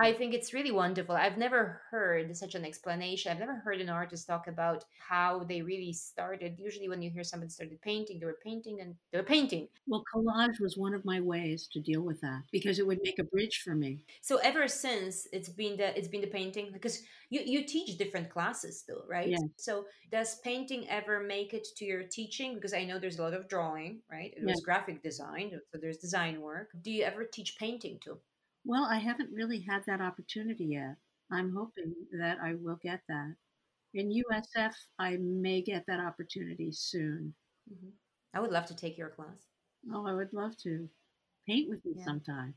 I 0.00 0.12
think 0.12 0.32
it's 0.32 0.54
really 0.54 0.70
wonderful. 0.70 1.16
I've 1.16 1.38
never 1.38 1.80
heard 1.90 2.36
such 2.36 2.54
an 2.54 2.64
explanation. 2.64 3.32
I've 3.32 3.40
never 3.40 3.56
heard 3.56 3.80
an 3.80 3.88
artist 3.88 4.28
talk 4.28 4.46
about 4.46 4.84
how 4.96 5.42
they 5.42 5.60
really 5.60 5.92
started. 5.92 6.56
Usually, 6.56 6.88
when 6.88 7.02
you 7.02 7.10
hear 7.10 7.24
somebody 7.24 7.50
started 7.50 7.80
painting, 7.82 8.20
they 8.20 8.26
were 8.26 8.38
painting 8.44 8.80
and 8.80 8.94
they 9.10 9.18
were 9.18 9.24
painting. 9.24 9.66
Well, 9.88 10.04
collage 10.14 10.60
was 10.60 10.76
one 10.76 10.94
of 10.94 11.04
my 11.04 11.20
ways 11.20 11.68
to 11.72 11.80
deal 11.80 12.02
with 12.02 12.20
that 12.20 12.42
because 12.52 12.78
it 12.78 12.86
would 12.86 13.00
make 13.02 13.18
a 13.18 13.24
bridge 13.24 13.62
for 13.64 13.74
me. 13.74 13.98
So 14.22 14.36
ever 14.36 14.68
since 14.68 15.26
it's 15.32 15.48
been 15.48 15.76
the 15.76 15.98
it's 15.98 16.08
been 16.08 16.20
the 16.20 16.28
painting 16.28 16.70
because 16.72 17.02
you 17.30 17.40
you 17.44 17.64
teach 17.64 17.98
different 17.98 18.30
classes 18.30 18.78
still, 18.78 19.04
right? 19.08 19.28
Yeah. 19.28 19.38
So 19.56 19.86
does 20.12 20.36
painting 20.40 20.88
ever 20.88 21.20
make 21.20 21.54
it 21.54 21.66
to 21.76 21.84
your 21.84 22.04
teaching? 22.04 22.54
Because 22.54 22.72
I 22.72 22.84
know 22.84 23.00
there's 23.00 23.18
a 23.18 23.22
lot 23.22 23.34
of 23.34 23.48
drawing, 23.48 24.02
right? 24.08 24.32
It 24.36 24.44
was 24.44 24.60
graphic 24.60 25.02
design, 25.02 25.60
so 25.72 25.78
there's 25.80 25.98
design 25.98 26.40
work. 26.40 26.70
Do 26.82 26.92
you 26.92 27.02
ever 27.02 27.24
teach 27.24 27.56
painting 27.58 27.98
too? 28.02 28.18
Well, 28.64 28.84
I 28.84 28.98
haven't 28.98 29.32
really 29.32 29.60
had 29.60 29.84
that 29.86 30.00
opportunity 30.00 30.66
yet. 30.66 30.96
I'm 31.30 31.54
hoping 31.54 31.94
that 32.12 32.38
I 32.38 32.54
will 32.54 32.76
get 32.76 33.02
that. 33.08 33.34
In 33.94 34.10
USF, 34.12 34.76
I 34.98 35.16
may 35.16 35.62
get 35.62 35.86
that 35.86 36.00
opportunity 36.00 36.70
soon. 36.72 37.34
hmm 37.68 37.90
I 38.34 38.40
would 38.40 38.50
love 38.52 38.66
to 38.66 38.76
take 38.76 38.98
your 38.98 39.08
class. 39.08 39.48
Oh, 39.92 40.06
I 40.06 40.12
would 40.14 40.32
love 40.32 40.56
to 40.58 40.88
paint 41.46 41.68
with 41.68 41.80
you 41.84 41.94
Yeah. 41.96 42.04
sometime. 42.04 42.54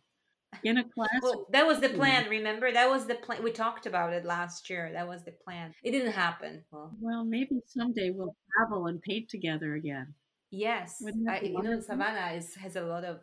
In 0.64 0.78
a 0.78 0.84
class. 0.84 1.22
Well, 1.22 1.48
that 1.52 1.66
was 1.66 1.80
the 1.80 1.90
plan. 1.90 2.30
Remember, 2.30 2.72
that 2.72 2.90
was 2.90 3.08
the 3.08 3.16
plan. 3.16 3.42
We 3.42 3.52
talked 3.52 3.86
about 3.86 4.14
it 4.14 4.26
last 4.26 4.70
year. 4.70 4.92
That 4.92 5.08
was 5.08 5.24
the 5.24 5.32
plan. 5.32 5.74
It 5.84 5.92
didn't 5.92 6.12
happen. 6.12 6.66
Well, 6.72 6.92
Well, 7.00 7.24
maybe 7.24 7.62
someday 7.66 8.12
we'll 8.12 8.36
travel 8.54 8.88
and 8.88 9.02
paint 9.02 9.30
together 9.30 9.76
again. 9.76 10.14
yes, 10.52 11.04
I, 11.28 11.40
you 11.42 11.62
know. 11.62 11.80
Savannah 11.80 12.34
is 12.36 12.56
has 12.56 12.76
a 12.76 12.82
lot 12.82 13.04
of 13.06 13.22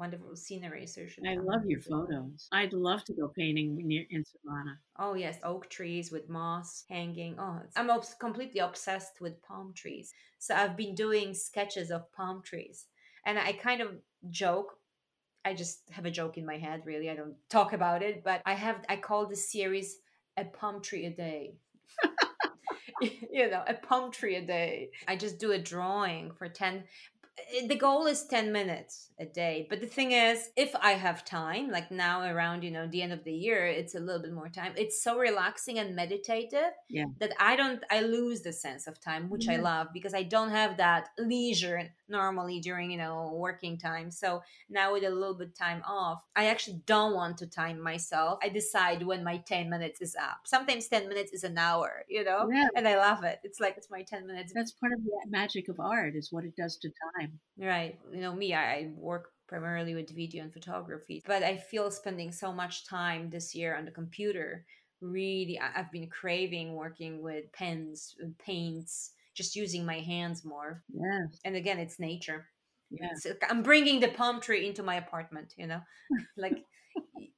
wonderful 0.00 0.34
scenery. 0.34 0.86
So 0.86 1.02
I 1.28 1.36
love 1.36 1.66
your 1.66 1.80
photos. 1.80 2.48
I'd 2.50 2.72
love 2.72 3.04
to 3.04 3.12
go 3.12 3.28
painting 3.28 3.76
near 3.86 4.04
in 4.10 4.24
Savannah. 4.24 4.78
Oh 4.98 5.14
yes, 5.14 5.38
oak 5.44 5.68
trees 5.68 6.10
with 6.10 6.28
moss 6.28 6.84
hanging. 6.88 7.36
Oh, 7.38 7.60
I'm 7.76 7.90
obs- 7.90 8.16
completely 8.18 8.60
obsessed 8.60 9.20
with 9.20 9.42
palm 9.42 9.72
trees. 9.74 10.12
So 10.38 10.54
I've 10.54 10.76
been 10.76 10.94
doing 10.94 11.34
sketches 11.34 11.90
of 11.90 12.10
palm 12.12 12.42
trees, 12.42 12.86
and 13.26 13.38
I 13.38 13.52
kind 13.52 13.82
of 13.82 13.90
joke. 14.30 14.72
I 15.44 15.54
just 15.54 15.82
have 15.90 16.06
a 16.06 16.10
joke 16.10 16.38
in 16.38 16.46
my 16.46 16.58
head. 16.58 16.82
Really, 16.86 17.10
I 17.10 17.14
don't 17.14 17.36
talk 17.50 17.72
about 17.74 18.02
it, 18.02 18.24
but 18.24 18.40
I 18.46 18.54
have. 18.54 18.78
I 18.88 18.96
call 18.96 19.26
this 19.26 19.52
series 19.52 19.98
a 20.36 20.44
palm 20.44 20.80
tree 20.82 21.06
a 21.06 21.10
day. 21.10 21.54
you 23.32 23.50
know, 23.50 23.62
a 23.66 23.74
palm 23.74 24.10
tree 24.10 24.36
a 24.36 24.42
day. 24.46 24.90
I 25.06 25.16
just 25.16 25.38
do 25.38 25.52
a 25.52 25.58
drawing 25.58 26.32
for 26.32 26.48
10 26.48 26.76
eh, 26.76 27.19
Eh, 27.52 27.66
the 27.66 27.76
goal 27.76 28.06
is 28.06 28.24
10 28.24 28.52
minutes 28.52 29.10
a 29.18 29.24
day 29.24 29.66
but 29.68 29.80
the 29.80 29.86
thing 29.86 30.12
is 30.12 30.50
if 30.56 30.74
i 30.80 30.92
have 30.92 31.24
time 31.24 31.70
like 31.70 31.90
now 31.90 32.22
around 32.22 32.62
you 32.62 32.70
know 32.70 32.86
the 32.86 33.02
end 33.02 33.12
of 33.12 33.24
the 33.24 33.32
year 33.32 33.66
it's 33.66 33.94
a 33.94 34.00
little 34.00 34.22
bit 34.22 34.32
more 34.32 34.48
time 34.48 34.72
it's 34.76 35.02
so 35.02 35.18
relaxing 35.18 35.78
and 35.78 35.94
meditative 35.94 36.72
Yeah. 36.88 37.04
that 37.18 37.32
i 37.38 37.56
don't 37.56 37.82
i 37.90 38.00
lose 38.00 38.42
the 38.42 38.52
sense 38.52 38.86
of 38.86 39.00
time 39.00 39.28
which 39.28 39.48
i 39.48 39.54
mm-hmm. 39.54 39.64
love 39.64 39.88
because 39.92 40.14
i 40.14 40.22
don't 40.22 40.50
have 40.50 40.76
that 40.78 41.08
leisure 41.18 41.90
normally 42.10 42.60
during 42.60 42.90
you 42.90 42.98
know 42.98 43.32
working 43.34 43.78
time 43.78 44.10
so 44.10 44.42
now 44.68 44.92
with 44.92 45.04
a 45.04 45.10
little 45.10 45.34
bit 45.34 45.56
time 45.56 45.82
off 45.86 46.22
i 46.36 46.46
actually 46.46 46.80
don't 46.86 47.14
want 47.14 47.38
to 47.38 47.46
time 47.46 47.80
myself 47.80 48.38
i 48.42 48.48
decide 48.48 49.02
when 49.02 49.22
my 49.24 49.38
10 49.38 49.70
minutes 49.70 50.00
is 50.00 50.16
up 50.20 50.38
sometimes 50.44 50.88
10 50.88 51.08
minutes 51.08 51.32
is 51.32 51.44
an 51.44 51.56
hour 51.58 52.04
you 52.08 52.24
know 52.24 52.48
Yeah. 52.52 52.68
and 52.76 52.86
i 52.88 52.96
love 52.96 53.24
it 53.24 53.38
it's 53.44 53.60
like 53.60 53.76
it's 53.76 53.90
my 53.90 54.02
10 54.02 54.26
minutes 54.26 54.52
That's 54.54 54.72
part 54.72 54.92
of 54.92 55.02
the 55.04 55.10
magic 55.28 55.68
of 55.68 55.80
art 55.80 56.16
is 56.16 56.32
what 56.32 56.44
it 56.44 56.56
does 56.56 56.76
to 56.78 56.90
time. 57.16 57.38
Right. 57.58 57.98
You 58.12 58.20
know, 58.20 58.34
me, 58.34 58.54
I, 58.54 58.62
I 58.74 58.90
work 58.96 59.32
primarily 59.46 59.94
with 59.94 60.14
video 60.14 60.42
and 60.42 60.52
photography, 60.52 61.22
but 61.26 61.42
I 61.42 61.56
feel 61.56 61.90
spending 61.90 62.32
so 62.32 62.52
much 62.52 62.86
time 62.86 63.30
this 63.30 63.54
year 63.54 63.76
on 63.76 63.84
the 63.84 63.90
computer. 63.90 64.64
Really, 65.00 65.58
I've 65.58 65.90
been 65.92 66.08
craving 66.08 66.74
working 66.74 67.22
with 67.22 67.50
pens, 67.52 68.14
and 68.20 68.36
paints, 68.38 69.12
just 69.34 69.56
using 69.56 69.84
my 69.84 70.00
hands 70.00 70.44
more. 70.44 70.82
Yes. 70.92 71.40
And 71.44 71.56
again, 71.56 71.78
it's 71.78 71.98
nature. 71.98 72.46
Yeah. 72.90 73.08
It's, 73.12 73.26
I'm 73.48 73.62
bringing 73.62 74.00
the 74.00 74.08
palm 74.08 74.40
tree 74.40 74.66
into 74.66 74.82
my 74.82 74.96
apartment. 74.96 75.54
You 75.56 75.68
know, 75.68 75.80
like 76.36 76.64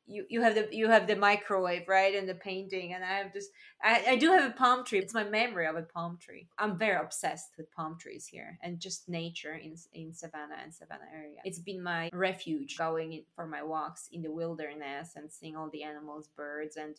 you 0.06 0.24
you 0.28 0.40
have 0.42 0.54
the 0.54 0.68
you 0.72 0.88
have 0.88 1.06
the 1.06 1.16
microwave 1.16 1.86
right 1.88 2.14
and 2.14 2.28
the 2.28 2.34
painting, 2.34 2.94
and 2.94 3.04
I 3.04 3.18
have 3.18 3.32
just, 3.32 3.50
I, 3.82 4.04
I 4.08 4.16
do 4.16 4.30
have 4.30 4.50
a 4.50 4.54
palm 4.54 4.84
tree. 4.84 4.98
It's 4.98 5.14
my 5.14 5.24
memory 5.24 5.66
of 5.66 5.76
a 5.76 5.82
palm 5.82 6.18
tree. 6.20 6.48
I'm 6.58 6.78
very 6.78 6.96
obsessed 6.96 7.50
with 7.58 7.72
palm 7.72 7.98
trees 7.98 8.26
here 8.26 8.58
and 8.62 8.80
just 8.80 9.08
nature 9.08 9.54
in 9.54 9.76
in 9.92 10.14
Savannah 10.14 10.56
and 10.62 10.72
Savannah 10.72 11.08
area. 11.14 11.40
It's 11.44 11.58
been 11.58 11.82
my 11.82 12.08
refuge 12.12 12.78
going 12.78 13.12
in, 13.12 13.24
for 13.34 13.46
my 13.46 13.62
walks 13.62 14.08
in 14.10 14.22
the 14.22 14.32
wilderness 14.32 15.12
and 15.16 15.30
seeing 15.30 15.56
all 15.56 15.70
the 15.70 15.82
animals, 15.82 16.28
birds, 16.34 16.76
and 16.76 16.96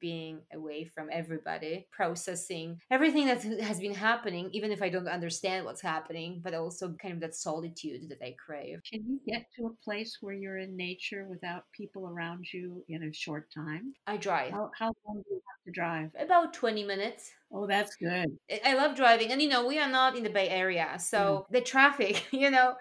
being 0.00 0.40
away 0.52 0.84
from 0.84 1.08
everybody, 1.12 1.86
processing 1.92 2.78
everything 2.90 3.26
that 3.26 3.42
has 3.60 3.80
been 3.80 3.94
happening, 3.94 4.50
even 4.52 4.72
if 4.72 4.82
I 4.82 4.88
don't 4.88 5.08
understand 5.08 5.64
what's 5.64 5.80
happening, 5.80 6.40
but 6.42 6.54
also 6.54 6.94
kind 7.00 7.14
of 7.14 7.20
that 7.20 7.34
solitude 7.34 8.08
that 8.08 8.22
I 8.22 8.34
crave. 8.44 8.80
Can 8.90 9.04
you 9.06 9.20
get 9.26 9.46
to 9.56 9.66
a 9.66 9.84
place 9.84 10.18
where 10.20 10.34
you're 10.34 10.58
in 10.58 10.76
nature 10.76 11.26
without 11.28 11.64
people 11.72 12.08
around 12.08 12.44
you 12.52 12.84
in 12.88 13.04
a 13.04 13.12
short 13.12 13.48
time? 13.54 13.94
I 14.06 14.16
drive 14.16 14.50
How, 14.52 14.70
how 14.78 14.92
long 15.06 15.22
do 15.22 15.34
you 15.34 15.40
have 15.48 15.64
to 15.66 15.72
drive? 15.72 16.10
about 16.18 16.52
20 16.52 16.84
minutes. 16.84 17.30
Oh, 17.52 17.66
that's 17.66 17.94
good. 17.96 18.38
I- 18.50 18.60
I 18.64 18.74
love 18.74 18.96
driving, 18.96 19.30
and 19.30 19.40
you 19.40 19.48
know, 19.48 19.66
we 19.66 19.78
are 19.78 19.88
not 19.88 20.16
in 20.16 20.24
the 20.24 20.30
Bay 20.30 20.48
Area, 20.48 20.96
so 20.98 21.46
mm. 21.48 21.52
the 21.52 21.60
traffic, 21.60 22.26
you 22.32 22.50
know, 22.50 22.74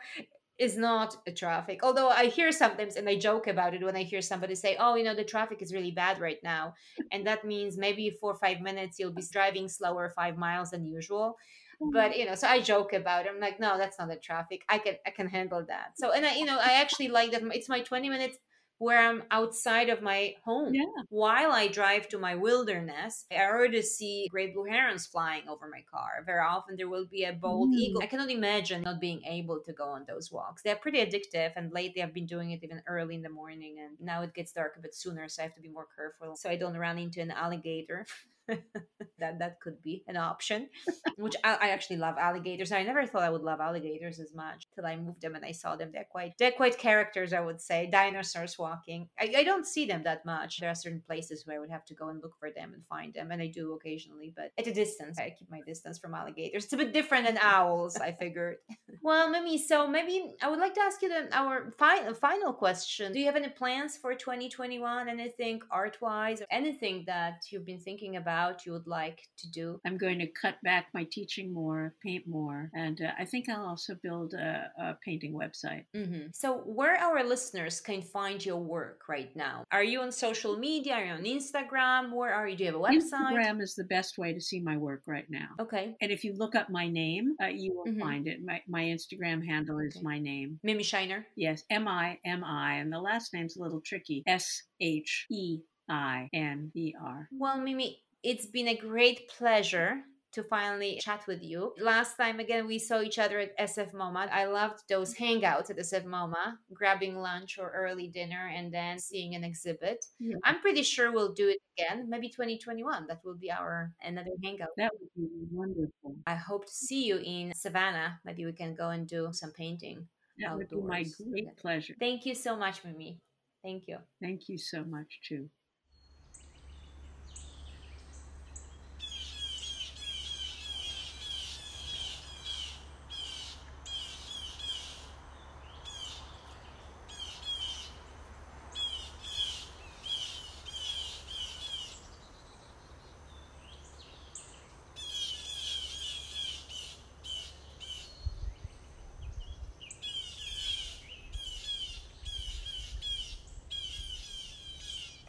is 0.62 0.78
not 0.78 1.18
a 1.26 1.32
traffic. 1.32 1.80
Although 1.82 2.10
I 2.10 2.28
hear 2.28 2.52
sometimes, 2.52 2.96
and 2.96 3.10
I 3.10 3.18
joke 3.18 3.48
about 3.48 3.74
it 3.74 3.84
when 3.84 3.96
I 3.96 4.04
hear 4.04 4.22
somebody 4.22 4.54
say, 4.54 4.78
"Oh, 4.80 4.94
you 4.96 5.04
know, 5.04 5.16
the 5.16 5.24
traffic 5.24 5.60
is 5.64 5.74
really 5.74 5.90
bad 5.90 6.20
right 6.22 6.38
now," 6.44 6.76
and 7.12 7.26
that 7.26 7.44
means 7.44 7.80
maybe 7.80 8.12
four 8.12 8.34
or 8.34 8.38
five 8.38 8.62
minutes 8.62 9.00
you'll 9.00 9.20
be 9.22 9.24
driving 9.32 9.68
slower 9.68 10.14
five 10.16 10.38
miles 10.38 10.70
than 10.70 10.86
usual. 10.86 11.36
But 11.80 12.12
mm-hmm. 12.12 12.20
you 12.20 12.26
know, 12.28 12.36
so 12.36 12.48
I 12.48 12.62
joke 12.62 12.94
about 12.94 13.26
it. 13.26 13.32
I'm 13.34 13.42
like, 13.42 13.60
no, 13.60 13.80
that's 13.80 13.98
not 13.98 14.10
the 14.10 14.18
traffic. 14.18 14.62
I 14.70 14.78
can 14.78 14.96
I 15.08 15.10
can 15.10 15.28
handle 15.28 15.66
that. 15.68 15.98
So, 15.98 16.12
and 16.12 16.28
I, 16.28 16.36
you 16.36 16.46
know, 16.46 16.60
I 16.60 16.74
actually 16.74 17.08
like 17.08 17.32
that. 17.32 17.42
It's 17.58 17.68
my 17.68 17.82
20 17.82 18.10
minutes 18.10 18.38
where 18.82 18.98
I'm 18.98 19.22
outside 19.30 19.90
of 19.90 20.02
my 20.02 20.34
home. 20.44 20.74
Yeah. 20.74 20.86
While 21.10 21.52
I 21.52 21.68
drive 21.68 22.10
to 22.10 22.18
my 22.18 22.34
wilderness, 22.34 23.26
I 23.32 23.46
already 23.46 23.84
see 23.84 24.28
great 24.32 24.56
blue 24.56 24.66
herons 24.66 25.06
flying 25.06 25.48
over 25.48 25.70
my 25.70 25.84
car. 25.94 26.24
Very 26.26 26.40
often 26.42 26.78
there 26.78 26.90
will 26.90 27.06
be 27.06 27.24
a 27.26 27.32
bald 27.34 27.70
Mm. 27.70 27.78
eagle. 27.84 28.02
I 28.02 28.08
cannot 28.08 28.32
imagine 28.32 28.82
not 28.82 29.00
being 29.00 29.22
able 29.38 29.60
to 29.68 29.72
go 29.72 29.86
on 29.96 30.06
those 30.08 30.32
walks. 30.32 30.64
They're 30.64 30.84
pretty 30.86 30.98
addictive, 31.06 31.52
and 31.56 31.72
lately 31.72 32.02
I've 32.02 32.14
been 32.20 32.26
doing 32.26 32.50
it 32.52 32.64
even 32.64 32.82
early 32.88 33.14
in 33.14 33.22
the 33.22 33.30
morning, 33.42 33.78
and 33.84 33.92
now 34.00 34.24
it 34.24 34.34
gets 34.34 34.52
dark 34.52 34.74
a 34.78 34.82
bit 34.82 34.96
sooner, 34.96 35.30
so 35.30 35.44
I 35.44 35.46
have 35.46 35.56
to 35.56 35.62
be 35.62 35.70
more 35.70 35.88
careful 35.96 36.36
so 36.36 36.50
I 36.50 36.56
don't 36.56 36.76
run 36.76 36.98
into 36.98 37.22
an 37.22 37.30
alligator. 37.30 38.08
that 39.20 39.38
that 39.40 39.60
could 39.62 39.82
be 39.84 40.04
an 40.08 40.18
option. 40.18 40.70
Which 41.18 41.36
I, 41.44 41.52
I 41.62 41.70
actually 41.70 41.98
love 41.98 42.16
alligators. 42.18 42.72
I 42.72 42.84
never 42.84 43.06
thought 43.06 43.22
I 43.24 43.30
would 43.30 43.44
love 43.44 43.60
alligators 43.60 44.20
as 44.20 44.34
much 44.34 44.66
till 44.74 44.86
I 44.86 44.96
moved 44.96 45.22
them 45.22 45.36
and 45.36 45.46
I 45.46 45.52
saw 45.52 45.76
them. 45.76 45.92
They're 45.94 46.08
quite 46.10 46.34
they're 46.40 46.52
quite 46.52 46.78
characters, 46.78 47.34
I 47.34 47.42
would 47.42 47.62
say. 47.62 47.90
Dinosaurs 47.92 48.58
walking. 48.58 49.10
I, 49.20 49.34
I 49.38 49.44
don't 49.44 49.66
see 49.66 49.86
them 49.86 50.04
that 50.04 50.26
much. 50.26 50.60
There 50.60 50.70
are 50.70 50.76
certain 50.76 51.04
places 51.06 51.46
where 51.46 51.58
I 51.58 51.60
would 51.60 51.70
have 51.70 51.86
to 51.86 51.94
go 51.94 52.10
and 52.10 52.22
look 52.22 52.38
for 52.40 52.52
them 52.52 52.74
and 52.74 52.84
find 52.88 53.14
them, 53.14 53.32
and 53.32 53.42
I 53.42 53.48
do 53.48 53.74
occasionally, 53.74 54.34
but 54.36 54.52
at 54.58 54.68
a 54.68 54.74
distance. 54.74 55.18
I 55.20 55.36
keep 55.38 55.50
my 55.50 55.62
distance 55.66 56.00
from 56.00 56.14
alligators. 56.14 56.66
It's 56.66 56.74
a 56.74 56.78
bit 56.78 56.94
different 56.94 57.26
than 57.28 57.38
owls, 57.42 57.98
I 57.98 58.12
figured. 58.12 58.58
well, 59.02 59.30
Mimi, 59.30 59.58
so. 59.58 59.88
Maybe 59.88 60.36
I 60.42 60.50
would 60.50 60.60
like 60.60 60.74
to 60.76 60.82
ask 60.82 61.02
you 61.02 61.10
the, 61.10 61.28
our 61.36 61.74
fi- 61.78 62.14
final 62.14 62.54
question. 62.54 63.12
Do 63.12 63.20
you 63.20 63.26
have 63.26 63.36
any 63.36 63.50
plans 63.50 63.98
for 63.98 64.14
2021? 64.14 65.10
Anything 65.10 65.62
art 65.72 65.98
wise? 66.02 66.42
Anything 66.52 67.04
that 67.08 67.42
you've 67.50 67.66
been 67.66 67.80
thinking 67.80 68.16
about 68.16 68.66
you 68.66 68.72
would 68.72 68.88
like 68.88 69.28
to 69.38 69.52
do? 69.52 69.80
I'm 69.86 69.98
going 69.98 70.20
to 70.20 70.28
cut 70.28 70.56
back 70.64 70.88
my 70.94 71.06
teaching 71.12 71.54
more, 71.54 71.94
paint 72.04 72.28
more, 72.28 72.70
and 72.74 73.02
uh, 73.02 73.12
I 73.20 73.26
think 73.26 73.50
I'll 73.50 73.66
also 73.66 73.96
build 74.02 74.34
a, 74.34 74.61
a 74.82 74.98
painting 75.06 75.34
website. 75.34 75.86
Mm-hmm. 75.96 76.28
So, 76.34 76.58
where 76.60 76.96
our 76.98 77.24
listeners 77.24 77.80
can 77.82 78.02
find 78.02 78.44
your 78.46 78.58
work 78.58 79.02
right 79.10 79.34
now? 79.36 79.64
Are 79.72 79.84
you 79.84 80.02
on 80.02 80.12
social 80.12 80.58
media? 80.58 80.94
Are 80.96 81.06
you 81.06 81.12
on 81.14 81.24
Instagram? 81.24 82.14
Where 82.14 82.34
are 82.34 82.48
you? 82.48 82.58
Do 82.58 82.64
you 82.64 82.72
have 82.72 82.80
a 82.80 82.84
website? 82.84 83.12
Instagram 83.12 83.62
is 83.62 83.76
the 83.76 83.84
best 83.86 84.18
way 84.18 84.34
to 84.34 84.42
see 84.42 84.60
my 84.60 84.78
work 84.78 85.04
right 85.08 85.26
now. 85.30 85.50
Okay. 85.60 85.96
And 86.02 86.12
if 86.12 86.24
you 86.24 86.34
look 86.34 86.56
up 86.56 86.70
my 86.70 86.88
name, 86.88 87.36
uh, 87.42 87.48
you 87.48 87.74
will 87.76 87.92
Mhm. 87.92 88.00
find 88.00 88.28
it. 88.28 88.40
My, 88.44 88.62
my 88.68 88.84
Instagram 88.84 89.46
handle 89.46 89.80
is 89.80 89.96
Okay. 89.98 90.04
my 90.04 90.20
name. 90.20 90.60
Mimi 90.64 90.84
Sheiner. 90.84 91.26
Yes, 91.36 91.64
M 91.70 91.88
I 91.88 92.20
M 92.26 92.44
I, 92.44 92.76
and 92.76 92.92
the 92.92 93.00
last 93.00 93.34
name's 93.34 93.58
a 93.58 93.62
little 93.62 93.82
tricky. 93.82 94.24
S 94.28 94.64
H 94.80 95.26
E 95.30 95.60
I 95.90 96.30
N 96.34 96.72
E 96.76 96.94
R. 97.02 97.28
Well, 97.32 97.60
Mimi, 97.60 98.02
it's 98.24 98.46
been 98.46 98.68
a 98.68 98.76
great 98.76 99.30
pleasure 99.30 100.04
to 100.34 100.44
finally 100.44 101.00
chat 101.02 101.26
with 101.28 101.44
you. 101.44 101.74
Last 101.80 102.16
time, 102.16 102.40
again, 102.40 102.68
we 102.68 102.80
saw 102.80 103.02
each 103.02 103.20
other 103.20 103.40
at 103.40 103.58
SF 103.58 103.94
MoMA. 103.94 104.30
I 104.32 104.46
loved 104.46 104.84
those 104.88 105.14
hangouts 105.14 105.70
at 105.70 105.78
SF 105.78 106.06
MoMA, 106.06 106.58
grabbing 106.74 107.16
lunch 107.18 107.58
or 107.60 107.72
early 107.72 108.08
dinner 108.08 108.52
and 108.56 108.74
then 108.74 108.98
seeing 109.00 109.36
an 109.36 109.44
exhibit. 109.44 110.06
Yeah. 110.20 110.36
I'm 110.44 110.60
pretty 110.62 110.84
sure 110.84 111.12
we'll 111.12 111.34
do 111.34 111.50
it 111.50 111.58
again, 111.78 112.10
maybe 112.10 112.30
2021. 112.30 113.08
That 113.08 113.20
will 113.26 113.36
be 113.36 113.52
our 113.52 113.92
another 114.04 114.32
hangout. 114.44 114.70
That 114.78 114.92
would 115.00 115.10
be 115.16 115.28
wonderful. 115.52 116.16
I 116.26 116.36
hope 116.36 116.66
to 116.66 116.74
see 116.74 117.06
you 117.06 117.18
in 117.24 117.54
Savannah. 117.54 118.20
Maybe 118.26 118.46
we 118.46 118.54
can 118.54 118.74
go 118.76 118.90
and 118.90 119.08
do 119.08 119.30
some 119.32 119.52
painting. 119.52 120.08
That 120.38 120.58
would 120.58 120.70
be 120.70 120.78
my 120.78 121.04
great 121.30 121.46
Yeah. 121.46 121.52
pleasure. 121.58 121.96
Thank 122.00 122.26
you 122.26 122.34
so 122.36 122.56
much, 122.56 122.84
Mimi. 122.84 123.20
Thank 123.64 123.88
you. 123.88 123.98
Thank 124.22 124.50
you 124.50 124.58
so 124.58 124.84
much, 124.84 125.20
too. 125.28 125.50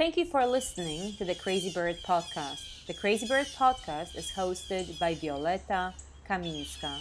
Thank 0.03 0.17
you 0.17 0.25
for 0.25 0.45
listening 0.45 1.15
to 1.19 1.25
the 1.25 1.37
Crazy 1.37 1.71
Bird 1.71 1.97
podcast. 2.03 2.89
The 2.89 2.93
Crazy 2.93 3.29
Bird 3.29 3.47
podcast 3.47 4.17
is 4.17 4.33
hosted 4.33 4.99
by 4.99 5.15
Violeta 5.15 5.95
Kaminska. 6.29 6.99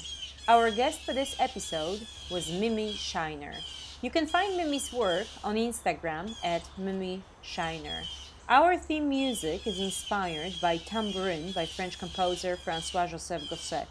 Our 0.47 0.69
guest 0.69 0.99
for 0.99 1.11
this 1.11 1.35
episode 1.39 2.05
was 2.29 2.51
Mimi 2.51 2.93
Sheiner. 2.93 3.55
You 4.03 4.11
can 4.11 4.27
find 4.27 4.55
Mimi's 4.55 4.93
work 4.93 5.25
on 5.43 5.55
Instagram 5.55 6.35
at 6.43 6.61
Mimi 6.77 7.23
Sheiner. 7.43 8.05
Our 8.47 8.77
theme 8.77 9.09
music 9.09 9.65
is 9.65 9.79
inspired 9.79 10.53
by 10.61 10.77
Tambourine 10.77 11.53
by 11.53 11.65
French 11.65 11.97
composer 11.97 12.55
Francois 12.55 13.07
Joseph 13.07 13.49
Gossec. 13.49 13.87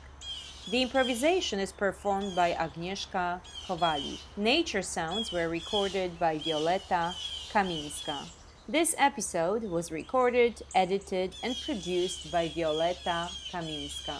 The 0.70 0.82
improvisation 0.82 1.58
is 1.58 1.72
performed 1.72 2.36
by 2.36 2.52
Agnieszka 2.52 3.40
Kowali. 3.66 4.20
Nature 4.36 4.82
sounds 4.82 5.32
were 5.32 5.48
recorded 5.48 6.16
by 6.20 6.38
Violeta 6.38 7.12
Kaminska. 7.52 8.39
This 8.70 8.94
episode 8.98 9.64
was 9.64 9.90
recorded, 9.90 10.62
edited, 10.76 11.34
and 11.42 11.56
produced 11.66 12.30
by 12.30 12.48
Violeta 12.50 13.26
Kaminska. 13.50 14.14